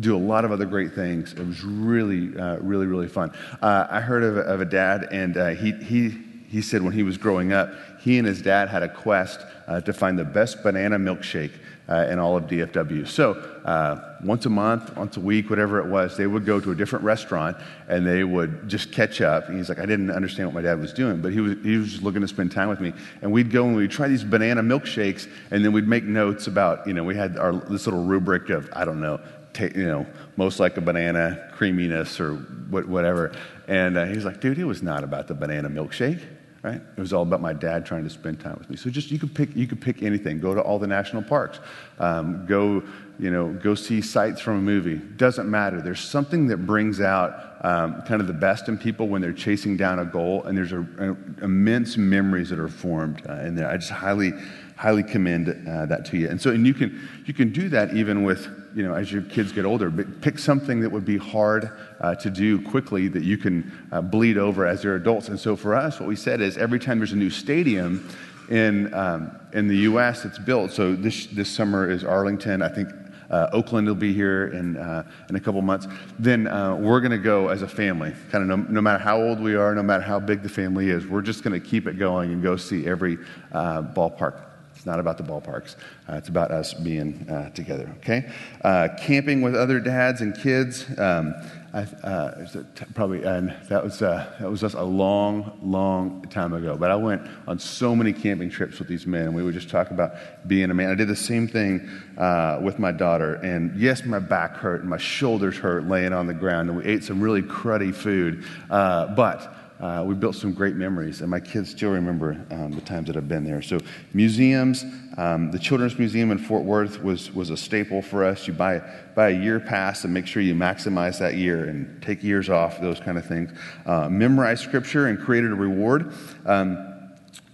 [0.00, 1.32] do a lot of other great things.
[1.32, 3.32] It was really, uh, really, really fun.
[3.62, 6.10] Uh, I heard of, of, a dad, and uh, he, he,
[6.48, 7.70] he said when he was growing up,
[8.06, 11.50] he and his dad had a quest uh, to find the best banana milkshake
[11.88, 13.04] uh, in all of DFW.
[13.08, 13.32] So
[13.64, 16.74] uh, once a month, once a week, whatever it was, they would go to a
[16.76, 17.56] different restaurant
[17.88, 19.48] and they would just catch up.
[19.48, 21.78] And he's like, I didn't understand what my dad was doing, but he was, he
[21.78, 22.92] was just looking to spend time with me.
[23.22, 26.86] And we'd go and we'd try these banana milkshakes, and then we'd make notes about,
[26.86, 29.18] you know, we had our, this little rubric of, I don't know,
[29.58, 33.34] you know, most like a banana, creaminess, or whatever.
[33.66, 36.22] And uh, he's like, dude, it was not about the banana milkshake
[36.62, 36.80] right?
[36.96, 38.76] It was all about my dad trying to spend time with me.
[38.76, 40.40] So just you could pick you could pick anything.
[40.40, 41.60] Go to all the national parks.
[41.98, 42.82] Um, go
[43.18, 44.96] you know go see sights from a movie.
[44.96, 45.80] Doesn't matter.
[45.80, 49.76] There's something that brings out um, kind of the best in people when they're chasing
[49.76, 53.68] down a goal, and there's a, a, immense memories that are formed uh, in there.
[53.68, 54.32] I just highly
[54.76, 56.28] highly commend uh, that to you.
[56.28, 59.22] And so and you can you can do that even with you know, as your
[59.22, 63.22] kids get older, but pick something that would be hard uh, to do quickly that
[63.22, 65.28] you can uh, bleed over as they're adults.
[65.28, 68.06] And so for us, what we said is every time there's a new stadium
[68.50, 70.24] in, um, in the U.S.
[70.24, 72.90] that's built, so this, this summer is Arlington, I think
[73.30, 75.86] uh, Oakland will be here in, uh, in a couple months.
[76.18, 79.22] Then uh, we're going to go as a family, kind of no, no, matter how
[79.22, 81.86] old we are, no matter how big the family is, we're just going to keep
[81.86, 83.16] it going and go see every
[83.52, 84.42] uh, ballpark
[84.86, 85.74] it's not about the ballparks.
[86.08, 88.30] Uh, it's about us being uh, together, okay?
[88.62, 90.86] Uh, camping with other dads and kids.
[90.96, 91.34] Um,
[91.74, 92.46] I, uh,
[92.94, 96.76] probably, and that was, uh, that was just a long, long time ago.
[96.76, 99.34] But I went on so many camping trips with these men.
[99.34, 100.12] We would just talk about
[100.46, 100.90] being a man.
[100.90, 103.34] I did the same thing uh, with my daughter.
[103.34, 106.68] And yes, my back hurt and my shoulders hurt laying on the ground.
[106.68, 108.44] And we ate some really cruddy food.
[108.68, 113.08] but uh, we built some great memories, and my kids still remember um, the times
[113.08, 113.60] that I've been there.
[113.60, 113.78] So,
[114.14, 114.84] museums,
[115.18, 118.46] um, the Children's Museum in Fort Worth was, was a staple for us.
[118.46, 118.80] You buy,
[119.14, 122.80] buy a year pass and make sure you maximize that year and take years off,
[122.80, 123.52] those kind of things.
[123.84, 126.14] Uh, memorize scripture and created a reward.
[126.46, 126.94] Um,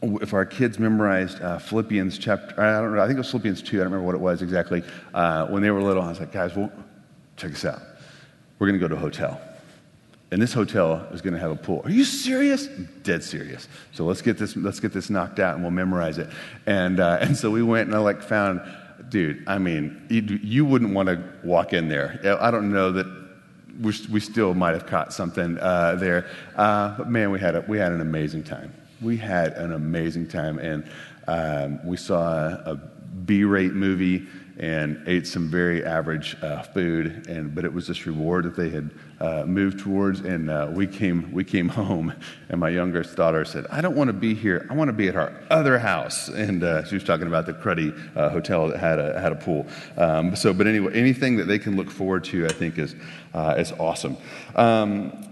[0.02, 3.62] if our kids memorized uh, Philippians chapter, I don't know, I think it was Philippians
[3.62, 4.84] 2, I don't remember what it was exactly.
[5.12, 6.70] Uh, when they were little, I was like, guys, well,
[7.36, 7.82] check this out.
[8.58, 9.40] We're going to go to a hotel
[10.32, 11.82] and this hotel is going to have a pool.
[11.84, 12.66] Are you serious?
[13.02, 13.68] Dead serious.
[13.92, 16.30] So let's get this, let's get this knocked out and we'll memorize it.
[16.64, 18.62] And, uh, and so we went and I like found,
[19.10, 22.18] dude, I mean, you, wouldn't want to walk in there.
[22.40, 23.06] I don't know that
[23.78, 26.26] we, still might have caught something uh, there.
[26.56, 28.72] Uh, but man, we had, a, we had an amazing time.
[29.02, 30.58] We had an amazing time.
[30.58, 30.88] And
[31.28, 32.76] um, we saw a, a
[33.26, 34.26] B rate movie
[34.58, 37.26] and ate some very average uh, food.
[37.28, 38.90] And, but it was this reward that they had
[39.22, 40.20] uh, moved towards.
[40.20, 42.12] And uh, we, came, we came home,
[42.48, 44.66] and my youngest daughter said, I don't want to be here.
[44.68, 46.28] I want to be at our other house.
[46.28, 49.36] And uh, she was talking about the cruddy uh, hotel that had a, had a
[49.36, 49.66] pool.
[49.96, 52.96] Um, so, but anyway, anything that they can look forward to, I think, is,
[53.32, 54.16] uh, is awesome.
[54.56, 55.28] Um,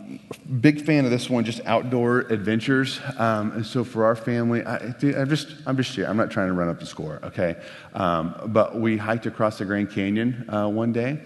[0.61, 3.00] big fan of this one, just outdoor adventures.
[3.18, 6.53] Um, and so for our family, I, am just, I'm just, I'm not trying to
[6.53, 7.57] run up the score, okay?
[7.94, 11.22] Um, but we hiked across the Grand Canyon uh, one day,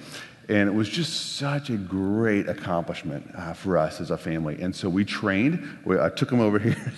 [0.49, 4.61] and it was just such a great accomplishment uh, for us as a family.
[4.61, 5.79] And so we trained.
[5.85, 6.93] We, I took him over here.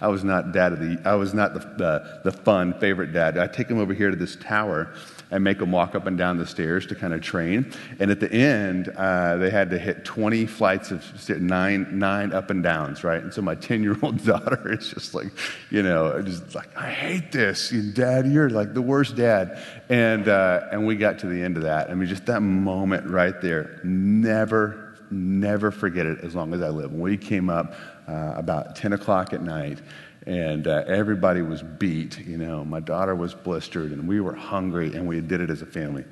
[0.00, 1.00] I was not dad of the.
[1.04, 3.36] I was not the, the, the fun favorite dad.
[3.36, 4.92] I take him over here to this tower
[5.30, 7.72] and make them walk up and down the stairs to kind of train.
[7.98, 12.50] And at the end, uh, they had to hit 20 flights of nine, nine up
[12.50, 13.22] and downs, right?
[13.22, 15.28] And so my 10 year old daughter is just like,
[15.70, 17.70] you know, just like, I hate this.
[17.70, 19.62] Dad, you're like the worst dad.
[19.88, 21.90] And, uh, and we got to the end of that.
[21.90, 26.68] I mean, just that moment right there, never, never forget it as long as I
[26.68, 26.92] live.
[26.92, 27.74] When we came up
[28.06, 29.80] uh, about 10 o'clock at night,
[30.26, 32.18] and uh, everybody was beat.
[32.18, 35.62] You know, my daughter was blistered, and we were hungry, and we did it as
[35.62, 36.04] a family.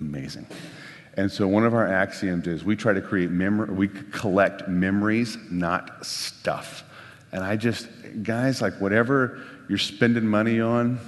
[0.00, 0.46] Amazing.
[1.16, 5.36] And so, one of our axioms is we try to create memory, we collect memories,
[5.50, 6.84] not stuff.
[7.32, 7.88] And I just,
[8.22, 10.98] guys, like whatever you're spending money on,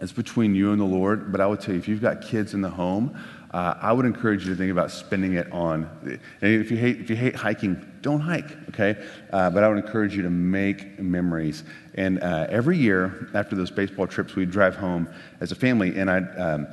[0.00, 1.30] it's between you and the Lord.
[1.30, 3.18] But I would tell you, if you've got kids in the home,
[3.56, 5.88] uh, I would encourage you to think about spending it on.
[6.02, 9.02] And if you hate, if you hate hiking, don't hike, okay?
[9.32, 11.64] Uh, but I would encourage you to make memories.
[11.94, 15.08] And uh, every year after those baseball trips, we'd drive home
[15.40, 16.38] as a family, and I'd.
[16.38, 16.66] Um,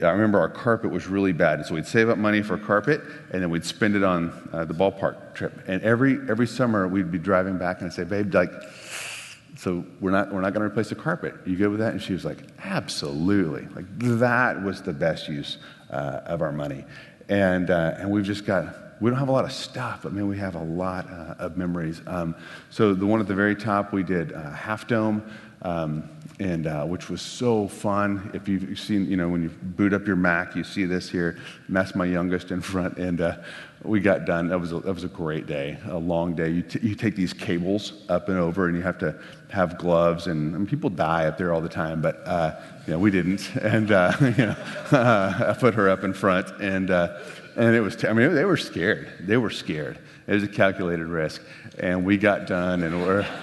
[0.00, 3.00] I remember our carpet was really bad, so we'd save up money for carpet,
[3.32, 5.64] and then we'd spend it on uh, the ballpark trip.
[5.66, 8.52] And every every summer, we'd be driving back, and I'd say, "Babe, like,
[9.56, 11.34] so we're not we're not going to replace the carpet.
[11.34, 13.86] Are you good with that?" And she was like, "Absolutely!" Like
[14.20, 15.58] that was the best use
[15.90, 16.84] uh, of our money.
[17.28, 20.28] And, uh, and we've just got, we don't have a lot of stuff, but man,
[20.28, 22.00] we have a lot uh, of memories.
[22.06, 22.34] Um,
[22.70, 25.22] so the one at the very top, we did uh, Half Dome.
[25.60, 26.08] Um,
[26.40, 28.30] and uh, which was so fun.
[28.32, 31.36] If you've seen, you know, when you boot up your Mac, you see this here.
[31.68, 33.36] That's my youngest in front, and uh,
[33.84, 34.48] we got done.
[34.48, 36.48] That was a, that was a great day, a long day.
[36.50, 39.18] You, t- you take these cables up and over, and you have to
[39.50, 43.10] have gloves, and, people die up there all the time, but uh, you know, we
[43.10, 43.54] didn't.
[43.56, 44.56] And uh, you know,
[44.92, 47.18] I put her up in front, and uh,
[47.56, 47.96] and it was.
[47.96, 49.10] T- I mean, they were scared.
[49.20, 49.98] They were scared.
[50.26, 51.42] It was a calculated risk,
[51.78, 53.26] and we got done, and we're.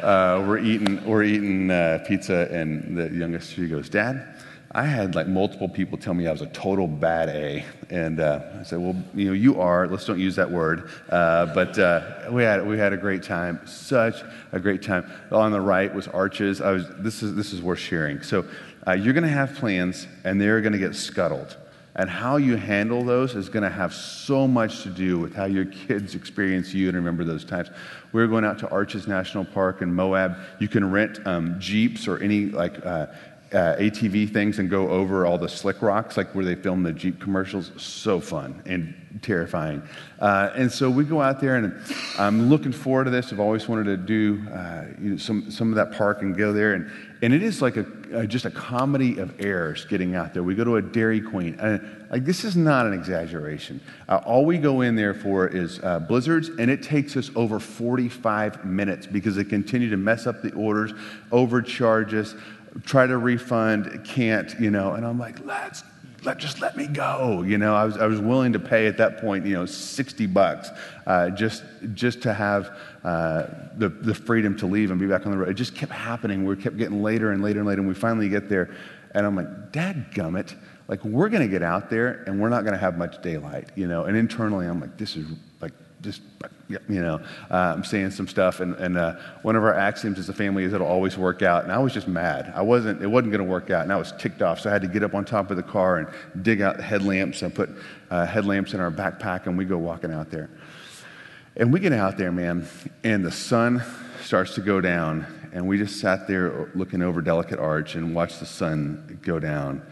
[0.00, 4.39] Uh, we're eating, we're eating uh, pizza, and the youngest she goes, Dad,
[4.72, 8.40] I had like multiple people tell me I was a total bad A, and uh,
[8.60, 9.88] I said, "Well, you know, you are.
[9.88, 13.60] Let's don't use that word." Uh, but uh, we had we had a great time,
[13.66, 15.10] such a great time.
[15.32, 16.60] On the right was Arches.
[16.60, 16.88] I was.
[16.98, 18.22] This is this is worth sharing.
[18.22, 18.46] So
[18.86, 21.56] uh, you're going to have plans, and they're going to get scuttled.
[21.96, 25.46] And how you handle those is going to have so much to do with how
[25.46, 27.68] your kids experience you and remember those times.
[28.12, 30.36] We are going out to Arches National Park in Moab.
[30.60, 32.86] You can rent um, Jeeps or any like
[33.52, 36.82] uh, uh, ATV things and go over all the slick rocks, like where they film
[36.82, 37.70] the Jeep commercials.
[37.76, 39.82] So fun and terrifying.
[40.18, 41.74] Uh, and so we go out there, and
[42.18, 43.32] I'm looking forward to this.
[43.32, 46.52] I've always wanted to do uh, you know, some, some of that park and go
[46.52, 46.74] there.
[46.74, 46.90] And,
[47.22, 50.42] and it is like a, uh, just a comedy of errors getting out there.
[50.42, 51.58] We go to a Dairy Queen.
[51.60, 53.80] And, like, this is not an exaggeration.
[54.08, 57.60] Uh, all we go in there for is uh, blizzards, and it takes us over
[57.60, 60.92] 45 minutes because they continue to mess up the orders,
[61.30, 62.34] overcharge us
[62.84, 65.82] try to refund, can't, you know, and I'm like, let's
[66.22, 67.42] let, just let me go.
[67.42, 70.26] You know, I was, I was willing to pay at that point, you know, 60
[70.26, 70.70] bucks
[71.06, 75.32] uh, just, just to have uh, the, the freedom to leave and be back on
[75.32, 75.48] the road.
[75.48, 76.44] It just kept happening.
[76.44, 78.74] We kept getting later and later and later, and we finally get there.
[79.12, 80.54] And I'm like, Dad gummit,
[80.88, 83.70] like, we're going to get out there and we're not going to have much daylight,
[83.74, 84.04] you know.
[84.04, 85.26] And internally, I'm like, this is
[86.02, 86.22] just
[86.88, 90.28] you know, uh, I'm saying some stuff, and, and uh, one of our axioms as
[90.28, 91.64] a family is it'll always work out.
[91.64, 92.52] And I was just mad.
[92.54, 93.02] I wasn't.
[93.02, 94.60] It wasn't going to work out, and I was ticked off.
[94.60, 96.82] So I had to get up on top of the car and dig out the
[96.82, 97.70] headlamps and put
[98.10, 100.48] uh, headlamps in our backpack, and we go walking out there.
[101.56, 102.66] And we get out there, man,
[103.02, 103.82] and the sun
[104.22, 108.38] starts to go down, and we just sat there looking over Delicate Arch and watched
[108.38, 109.82] the sun go down,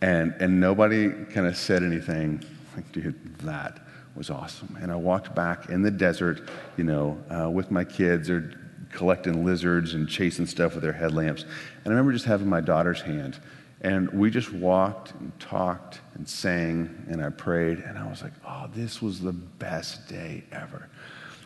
[0.00, 2.44] and and nobody kind of said anything.
[2.76, 3.80] Like, dude, that
[4.14, 4.76] was awesome.
[4.80, 8.28] And I walked back in the desert, you know, uh, with my kids.
[8.28, 8.52] They're
[8.92, 11.42] collecting lizards and chasing stuff with their headlamps.
[11.42, 13.38] And I remember just having my daughter's hand.
[13.82, 17.78] And we just walked and talked and sang and I prayed.
[17.78, 20.88] And I was like, oh, this was the best day ever.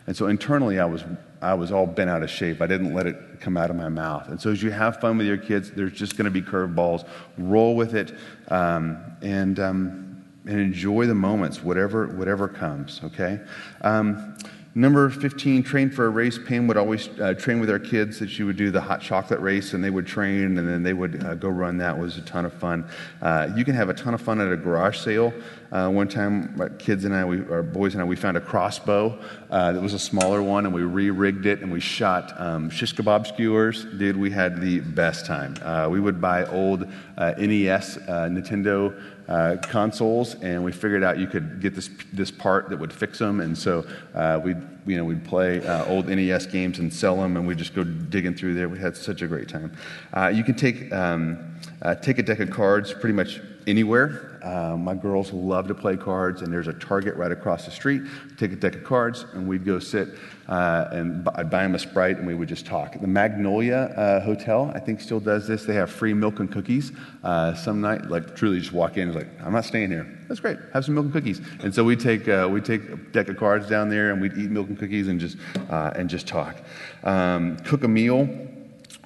[0.07, 1.03] And so internally, I was,
[1.41, 2.61] I was all bent out of shape.
[2.61, 4.27] I didn't let it come out of my mouth.
[4.27, 7.07] And so as you have fun with your kids, there's just going to be curveballs.
[7.37, 8.13] Roll with it.
[8.49, 10.04] Um, and, um,
[10.47, 13.39] and enjoy the moments, whatever, whatever comes, okay?
[13.81, 14.37] Um,
[14.75, 16.37] number 15, train for a race.
[16.37, 19.39] Pam would always uh, train with our kids that she would do the hot chocolate
[19.39, 21.97] race, and they would train, and then they would uh, go run that.
[21.97, 22.87] Was a ton of fun.
[23.21, 25.33] Uh, you can have a ton of fun at a garage sale.
[25.71, 28.41] Uh, one time, my kids and I, we, our boys and I, we found a
[28.41, 32.69] crossbow uh, that was a smaller one, and we re-rigged it, and we shot um,
[32.69, 33.85] shish kebab skewers.
[33.85, 35.55] Dude, we had the best time.
[35.61, 38.93] Uh, we would buy old NES, Nintendo
[39.27, 43.19] uh, consoles, and we figured out you could get this this part that would fix
[43.19, 43.39] them.
[43.41, 47.37] And so uh, we you know we'd play uh, old NES games and sell them,
[47.37, 48.69] and we'd just go digging through there.
[48.69, 49.71] We had such a great time.
[50.13, 54.39] Uh, you can take um, uh, take a deck of cards pretty much anywhere.
[54.43, 58.03] Uh, my girls love to play cards, and there's a Target right across the street.
[58.37, 60.09] Take a deck of cards, and we'd go sit,
[60.47, 62.99] uh, and I'd buy them a Sprite, and we would just talk.
[62.99, 65.65] The Magnolia uh, Hotel, I think, still does this.
[65.65, 66.91] They have free milk and cookies.
[67.23, 70.07] Uh, some night, like truly, just walk in, like, I'm not staying here.
[70.27, 70.57] That's great.
[70.73, 71.41] Have some milk and cookies.
[71.61, 74.37] And so we take uh, we take a deck of cards down there, and we'd
[74.37, 75.37] eat milk and cookies, and just
[75.69, 76.57] uh, and just talk.
[77.03, 78.29] Um, cook a meal.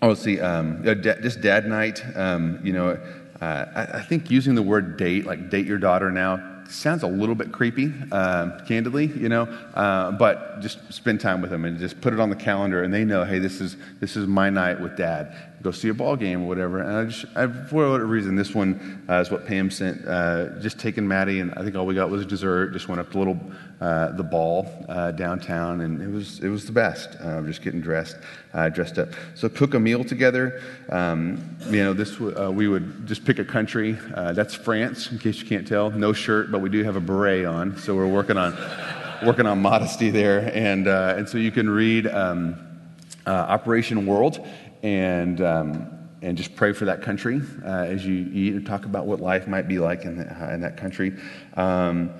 [0.01, 2.01] Oh, see, um, just dad night.
[2.15, 2.97] Um, you know,
[3.41, 7.07] uh, I, I, think using the word date, like date your daughter now, sounds a
[7.07, 9.43] little bit creepy, uh, candidly, you know.
[9.73, 12.93] Uh, but just spend time with them and just put it on the calendar, and
[12.93, 15.35] they know, hey, this is this is my night with dad.
[15.61, 16.79] Go see a ball game or whatever.
[16.79, 20.07] And I just, I, for whatever reason, this one uh, is what Pam sent.
[20.07, 22.71] Uh, just taking Maddie, and I think all we got was dessert.
[22.71, 23.39] Just went up to little
[23.81, 27.17] uh, the ball uh, downtown, and it was it was the best.
[27.45, 28.17] just getting dressed,
[28.73, 29.09] dressed up.
[29.35, 30.61] So cook a meal together.
[30.89, 33.93] Um, you know, this we would just pick a country.
[34.33, 35.89] that's France, in case you can't tell.
[35.91, 38.55] No shirt, but we do have a beret on, so we're working on
[39.25, 40.51] working on modesty there.
[40.53, 42.55] And, uh, and so you can read um,
[43.25, 44.45] uh, Operation World
[44.83, 49.05] and, um, and just pray for that country uh, as you eat and talk about
[49.05, 51.13] what life might be like in, the, in that country.
[51.55, 52.11] Um,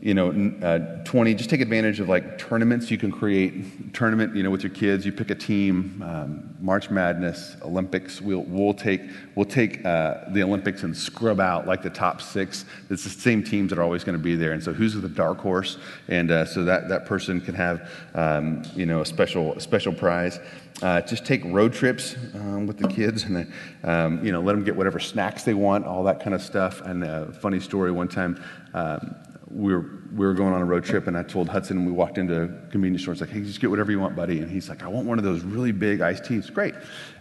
[0.00, 0.30] you know,
[0.62, 3.94] uh, 20, just take advantage of like tournaments you can create.
[3.94, 8.20] Tournament, you know, with your kids, you pick a team, um, March Madness, Olympics.
[8.20, 9.00] We'll, we'll take,
[9.34, 12.66] we'll take uh, the Olympics and scrub out like the top six.
[12.90, 14.52] It's the same teams that are always going to be there.
[14.52, 15.78] And so who's the dark horse?
[16.08, 19.94] And uh, so that, that person can have, um, you know, a special, a special
[19.94, 20.38] prize.
[20.82, 23.50] Uh, just take road trips um, with the kids and
[23.82, 26.82] um, you know let them get whatever snacks they want all that kind of stuff
[26.82, 28.38] and a funny story one time
[28.74, 29.16] um,
[29.50, 32.18] we were, we were going on a road trip, and I told Hudson, we walked
[32.18, 33.12] into a convenience store.
[33.12, 34.40] It's like, hey, just get whatever you want, buddy.
[34.40, 36.50] And he's like, I want one of those really big iced teas.
[36.50, 36.74] Great.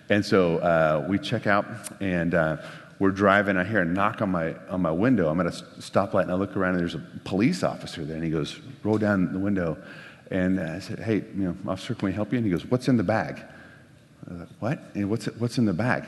[0.09, 1.65] And so uh, we check out,
[2.01, 2.57] and uh,
[2.97, 3.57] we're driving.
[3.57, 5.30] I hear a knock on my, on my window.
[5.30, 5.49] I'm at a
[5.80, 8.15] stoplight, and I look around, and there's a police officer there.
[8.15, 9.78] And he goes, roll down the window.
[10.32, 12.38] And I said, hey, you know, officer, can we help you?
[12.38, 13.43] And he goes, what's in the bag?
[14.28, 14.80] Like, what?
[14.95, 16.05] And what's, what's in the bag?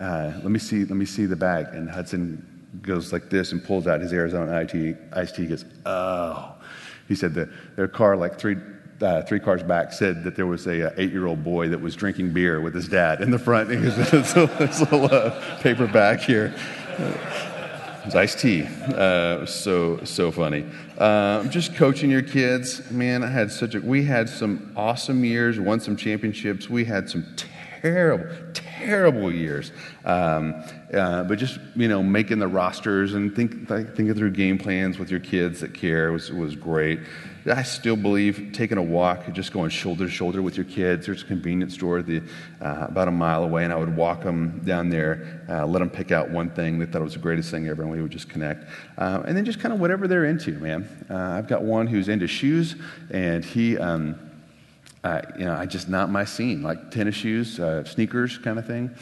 [0.00, 0.86] Uh, let me see.
[0.86, 1.66] Let me see the bag.
[1.72, 2.46] And Hudson
[2.82, 5.42] goes like this and pulls out his Arizona IT, iced tea.
[5.42, 6.54] He goes, oh.
[7.08, 8.56] He said that their car, like three,
[9.00, 11.96] uh, three cars back, said that there was a, a uh, eight-year-old boy that was
[11.96, 13.70] drinking beer with his dad in the front.
[13.70, 16.54] And he goes, this little, little uh, paper bag here.
[18.04, 18.62] It's iced tea.
[18.62, 20.64] Uh, so so funny.
[20.96, 23.22] Uh, just coaching your kids, man.
[23.22, 23.80] I had such a.
[23.80, 25.60] We had some awesome years.
[25.60, 26.70] Won some championships.
[26.70, 27.26] We had some
[27.80, 29.72] terrible, terrible years.
[30.04, 30.62] Um,
[30.92, 35.10] uh, but just you know, making the rosters and think, thinking through game plans with
[35.10, 37.00] your kids that care was was great.
[37.46, 41.06] I still believe taking a walk, just going shoulder to shoulder with your kids.
[41.06, 42.22] There's a convenience store the,
[42.60, 45.88] uh, about a mile away, and I would walk them down there, uh, let them
[45.88, 48.28] pick out one thing they thought was the greatest thing ever, and we would just
[48.28, 48.64] connect.
[48.98, 50.88] Uh, and then just kind of whatever they're into, man.
[51.08, 52.76] Uh, I've got one who's into shoes,
[53.10, 53.78] and he.
[53.78, 54.16] Um,
[55.38, 58.94] you know, I just not my scene, like tennis shoes, uh, sneakers kind of thing.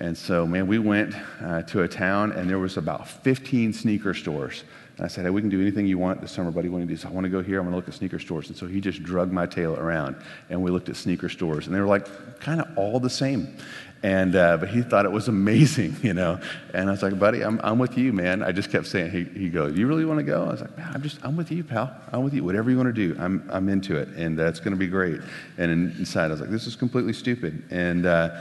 [0.00, 4.14] And so, man, we went uh, to a town and there was about 15 sneaker
[4.14, 4.62] stores.
[4.96, 6.68] And I said, hey, we can do anything you want this summer, buddy.
[6.68, 6.96] What do you do?
[6.96, 7.58] So I want to go here.
[7.58, 8.48] I'm going to look at sneaker stores.
[8.48, 10.16] And so he just drugged my tail around
[10.50, 11.66] and we looked at sneaker stores.
[11.66, 12.06] And they were like
[12.40, 13.56] kind of all the same.
[14.02, 16.40] And, uh, but he thought it was amazing, you know.
[16.72, 18.42] And I was like, buddy, I'm, I'm with you, man.
[18.42, 20.44] I just kept saying, he, he goes, you really want to go?
[20.44, 21.94] I was like, man, I'm just, I'm with you, pal.
[22.12, 22.44] I'm with you.
[22.44, 24.08] Whatever you want to do, I'm, I'm into it.
[24.10, 25.20] And that's going to be great.
[25.56, 27.64] And inside, I was like, this is completely stupid.
[27.70, 28.40] And, uh,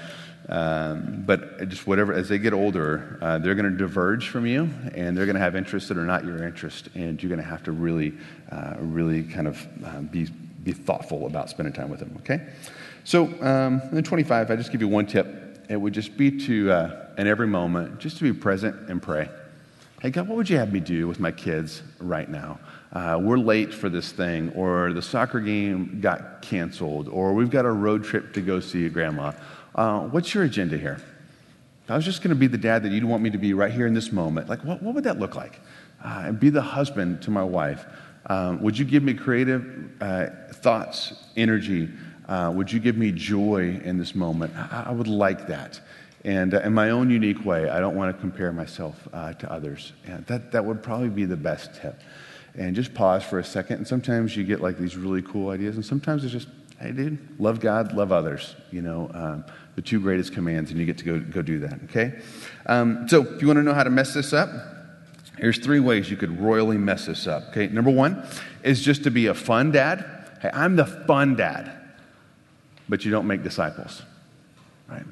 [0.50, 4.70] um, but just whatever, as they get older, uh, they're going to diverge from you
[4.96, 6.88] and they're going to have interests that are not your interest.
[6.96, 8.14] And you're going to have to really,
[8.52, 10.30] uh, really kind of uh, be,
[10.64, 12.48] be thoughtful about spending time with them, okay?
[13.04, 16.72] So, um, in 25, I just give you one tip it would just be to,
[16.72, 19.30] uh, in every moment, just to be present and pray.
[20.02, 22.60] Hey, God, what would you have me do with my kids right now?
[22.94, 27.66] Uh, we're late for this thing, or the soccer game got canceled, or we've got
[27.66, 29.34] a road trip to go see grandma.
[29.76, 31.02] Uh, what's your agenda here?
[31.90, 33.72] I was just going to be the dad that you'd want me to be right
[33.72, 34.50] here in this moment.
[34.50, 35.60] Like, what, what would that look like?
[36.04, 37.86] Uh, and be the husband to my wife.
[38.28, 41.90] Um, would you give me creative uh, thoughts, energy,
[42.28, 44.54] uh, would you give me joy in this moment?
[44.56, 45.80] I, I would like that.
[46.26, 49.52] And uh, in my own unique way, I don't want to compare myself uh, to
[49.52, 49.94] others.
[50.06, 52.02] And that, that would probably be the best tip.
[52.56, 53.78] And just pause for a second.
[53.78, 56.50] And sometimes you get like these really cool ideas, and sometimes it's just,
[56.80, 58.56] hey, dude, love God, love others.
[58.72, 61.80] You know, um, the two greatest commands, and you get to go, go do that,
[61.86, 62.20] okay?
[62.66, 64.50] Um, so if you want to know how to mess this up,
[65.38, 67.68] here's three ways you could royally mess this up, okay?
[67.68, 68.28] Number one
[68.64, 70.04] is just to be a fun dad.
[70.42, 71.77] Hey, I'm the fun dad
[72.90, 74.02] but you don't make disciples.
[74.88, 75.06] Right?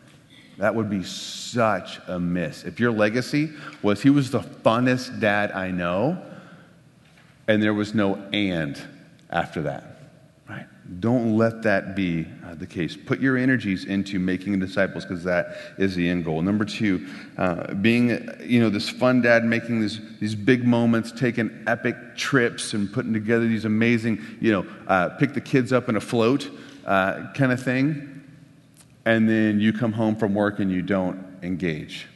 [0.57, 2.63] That would be such a miss.
[2.63, 3.51] If your legacy
[3.81, 6.21] was he was the funnest dad I know,
[7.47, 8.81] and there was no and
[9.29, 9.97] after that.
[10.47, 10.65] Right?
[11.01, 12.95] Don't let that be uh, the case.
[12.95, 16.41] Put your energies into making disciples because that is the end goal.
[16.41, 17.05] Number two,
[17.37, 22.73] uh, being you know this fun dad, making these these big moments, taking epic trips,
[22.73, 26.49] and putting together these amazing you know uh, pick the kids up in a float
[26.85, 28.23] uh, kind of thing,
[29.05, 32.07] and then you come home from work and you don't engage.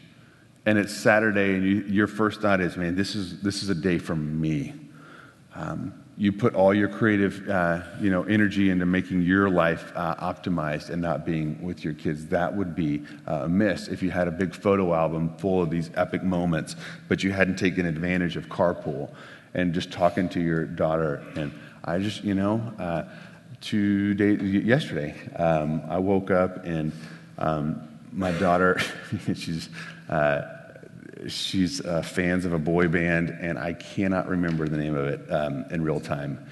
[0.66, 3.76] And it's Saturday, and you, your first thought is, man, this is, this is a
[3.76, 4.74] day for me.
[5.56, 10.16] Um, you put all your creative uh, you know, energy into making your life uh,
[10.16, 12.28] optimized and not being with your kids.
[12.28, 15.70] That would be uh, a miss if you had a big photo album full of
[15.70, 16.76] these epic moments,
[17.08, 19.10] but you hadn't taken advantage of carpool
[19.54, 21.24] and just talking to your daughter.
[21.38, 23.04] And I just, you know, uh,
[23.62, 26.92] two days, yesterday, um, I woke up and
[27.38, 28.80] um, my daughter,
[29.36, 29.70] she's,
[30.10, 30.42] uh,
[31.28, 35.32] she's uh, fans of a boy band, and I cannot remember the name of it
[35.32, 36.46] um, in real time.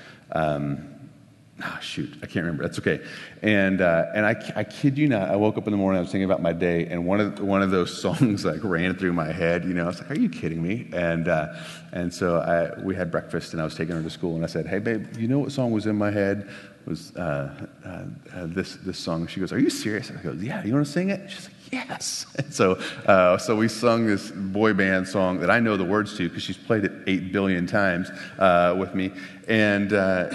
[1.59, 2.61] Ah, shoot, I can't remember.
[2.61, 3.01] That's okay.
[3.41, 6.01] And, uh, and I, I kid you not, I woke up in the morning, I
[6.01, 9.13] was thinking about my day, and one of, one of those songs like ran through
[9.13, 9.65] my head.
[9.65, 10.87] You know, I was like, are you kidding me?
[10.93, 11.55] And, uh,
[11.93, 14.47] and so I, we had breakfast, and I was taking her to school, and I
[14.47, 16.47] said, hey, babe, you know what song was in my head?
[16.87, 17.89] Was uh, uh,
[18.33, 19.27] uh, this, this song.
[19.27, 20.09] She goes, are you serious?
[20.09, 21.29] I go, yeah, you want to sing it?
[21.29, 22.25] She's like, yes.
[22.37, 26.15] And so, uh, so we sung this boy band song that I know the words
[26.17, 28.09] to because she's played it eight billion times
[28.39, 29.11] uh, with me.
[29.49, 30.33] And, uh,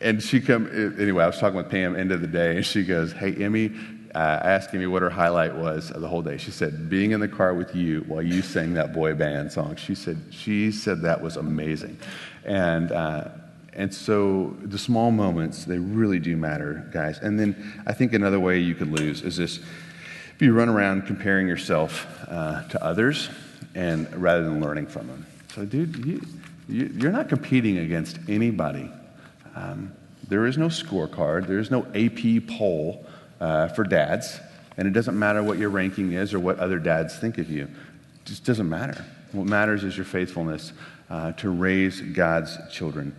[0.00, 1.24] and she come anyway.
[1.24, 3.72] I was talking with Pam end of the day, and she goes, "Hey, Emmy."
[4.14, 6.36] Uh, asking me what her highlight was of the whole day.
[6.36, 9.76] She said, "Being in the car with you while you sang that boy band song."
[9.76, 11.98] She said, "She said that was amazing,"
[12.44, 13.28] and uh,
[13.74, 17.18] and so the small moments they really do matter, guys.
[17.18, 21.06] And then I think another way you could lose is this: if you run around
[21.06, 23.28] comparing yourself uh, to others,
[23.74, 25.26] and rather than learning from them.
[25.54, 26.22] So, dude, you,
[26.68, 28.90] you, you're not competing against anybody
[29.54, 29.92] um,
[30.28, 33.06] there is no scorecard, there is no AP poll
[33.40, 34.40] uh, for dads,
[34.76, 37.64] and it doesn't matter what your ranking is or what other dads think of you.
[37.64, 39.04] It just doesn't matter.
[39.32, 40.72] What matters is your faithfulness
[41.10, 43.14] uh, to raise God's children.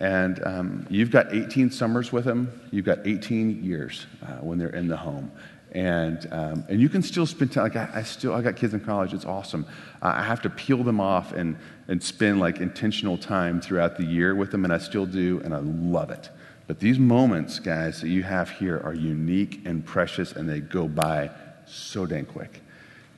[0.00, 4.70] And um, you've got 18 summers with them, you've got 18 years uh, when they're
[4.70, 5.30] in the home.
[5.72, 8.74] And, um, and you can still spend time, like I, I, still, I got kids
[8.74, 9.66] in college, it's awesome.
[10.02, 14.34] I have to peel them off and, and spend like intentional time throughout the year
[14.34, 16.30] with them, and I still do, and I love it.
[16.66, 20.88] But these moments, guys, that you have here are unique and precious, and they go
[20.88, 21.30] by
[21.66, 22.62] so dang quick.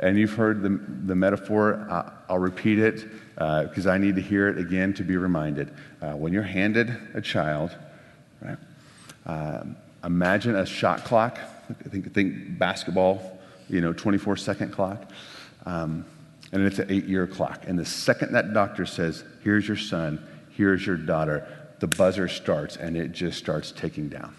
[0.01, 1.87] And you've heard the, the metaphor,
[2.29, 5.73] I'll repeat it because uh, I need to hear it again to be reminded.
[6.01, 7.77] Uh, when you're handed a child,
[8.41, 8.59] right,
[9.27, 9.65] uh,
[10.05, 11.39] imagine a shot clock
[11.71, 15.11] I think, think basketball, you know, 24 second clock.
[15.65, 16.05] Um,
[16.53, 17.65] and it's an eight year clock.
[17.67, 21.47] And the second that doctor says, here's your son, here's your daughter,
[21.81, 24.35] the buzzer starts and it just starts ticking down.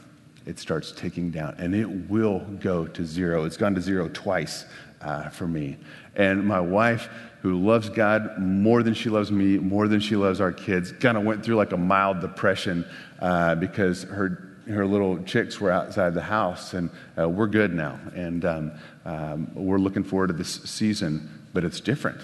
[0.45, 3.45] It starts ticking down and it will go to zero.
[3.45, 4.65] It's gone to zero twice
[5.01, 5.77] uh, for me.
[6.15, 7.09] And my wife,
[7.41, 11.17] who loves God more than she loves me, more than she loves our kids, kind
[11.17, 12.85] of went through like a mild depression
[13.19, 16.89] uh, because her her little chicks were outside the house, and
[17.19, 17.99] uh, we're good now.
[18.15, 18.71] And um,
[19.05, 22.21] um, we're looking forward to this season, but it's different.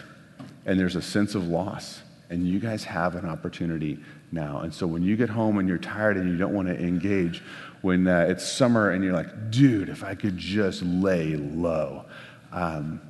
[0.65, 2.01] And there's a sense of loss.
[2.29, 3.99] And you guys have an opportunity
[4.31, 4.59] now.
[4.59, 7.41] And so when you get home and you're tired and you don't want to engage,
[7.81, 12.05] when uh, it's summer and you're like, dude, if I could just lay low,
[12.51, 13.01] um,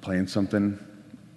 [0.00, 0.78] playing something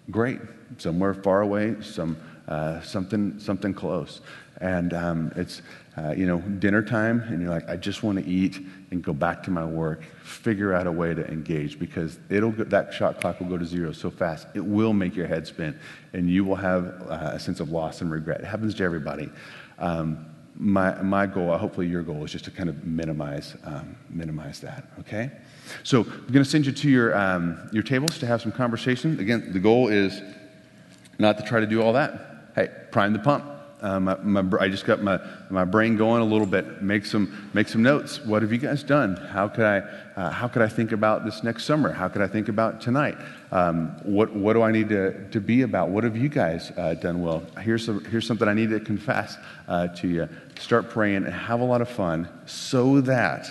[0.09, 0.39] great,
[0.77, 4.21] somewhere far away, some, uh, something, something close.
[4.59, 5.63] And um, it's,
[5.97, 8.59] uh, you know, dinner time, and you're like, I just want to eat
[8.91, 12.63] and go back to my work, figure out a way to engage because it'll go,
[12.65, 14.47] that shot clock will go to zero so fast.
[14.53, 15.77] It will make your head spin,
[16.13, 18.41] and you will have uh, a sense of loss and regret.
[18.41, 19.29] It happens to everybody.
[19.79, 24.59] Um, my, my goal, hopefully your goal, is just to kind of minimize, um, minimize
[24.59, 25.31] that, okay?
[25.83, 29.19] So I'm going to send you to your, um, your tables to have some conversation.
[29.19, 30.21] Again, the goal is
[31.17, 32.51] not to try to do all that.
[32.55, 33.45] Hey, prime the pump
[33.81, 36.81] uh, my, my, I just got my, my brain going a little bit.
[36.81, 38.23] Make some, make some notes.
[38.23, 39.15] What have you guys done?
[39.15, 39.79] How could I,
[40.15, 41.91] uh, how could I think about this next summer?
[41.91, 43.17] How could I think about tonight?
[43.51, 45.89] Um, what, what do I need to, to be about?
[45.89, 47.43] What have you guys uh, done well?
[47.59, 49.35] Here's, some, here's something I need to confess
[49.67, 50.29] uh, to you.
[50.57, 53.47] Start praying and have a lot of fun so that,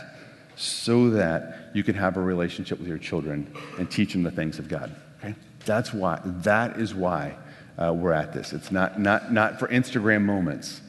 [0.56, 4.58] so that you can have a relationship with your children and teach them the things
[4.58, 4.94] of God.
[5.18, 5.34] Okay?
[5.66, 7.36] That's why, that is why
[7.76, 8.54] uh, we're at this.
[8.54, 10.80] It's not, not, not for Instagram moments,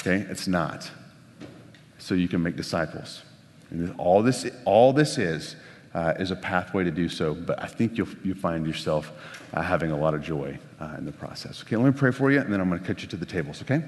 [0.00, 0.26] okay?
[0.28, 0.90] It's not.
[1.98, 3.22] So you can make disciples.
[3.70, 5.54] And all this, all this is,
[5.94, 9.12] uh, is a pathway to do so, but I think you'll, you'll find yourself
[9.52, 11.62] uh, having a lot of joy uh, in the process.
[11.62, 13.26] Okay, let me pray for you, and then I'm going to cut you to the
[13.26, 13.82] tables, okay?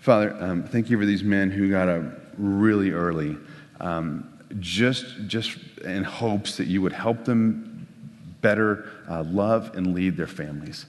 [0.00, 2.04] Father, um, thank you for these men who got up
[2.38, 3.36] really early,
[3.80, 7.86] um, just, just in hopes that you would help them
[8.40, 10.86] better uh, love and lead their families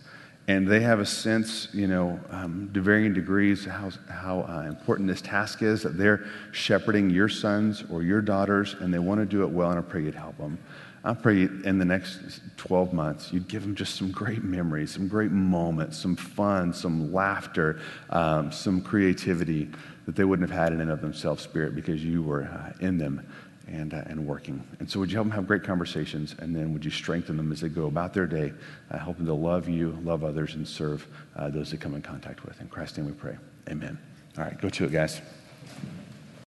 [0.47, 5.07] and they have a sense, you know, um, to varying degrees, how, how uh, important
[5.07, 9.25] this task is, that they're shepherding your sons or your daughters, and they want to
[9.25, 10.57] do it well, and I pray you'd help them.
[11.03, 15.07] I pray in the next 12 months, you'd give them just some great memories, some
[15.07, 17.79] great moments, some fun, some laughter,
[18.09, 19.69] um, some creativity
[20.05, 22.97] that they wouldn't have had in and of themselves, Spirit, because you were uh, in
[22.97, 23.25] them
[23.71, 24.63] and, uh, and working.
[24.79, 26.35] And so, would you help them have great conversations?
[26.39, 28.53] And then, would you strengthen them as they go about their day,
[28.91, 32.01] uh, help them to love you, love others, and serve uh, those they come in
[32.01, 32.59] contact with?
[32.61, 33.37] In Christ's name we pray.
[33.69, 33.97] Amen.
[34.37, 35.21] All right, go to it, guys.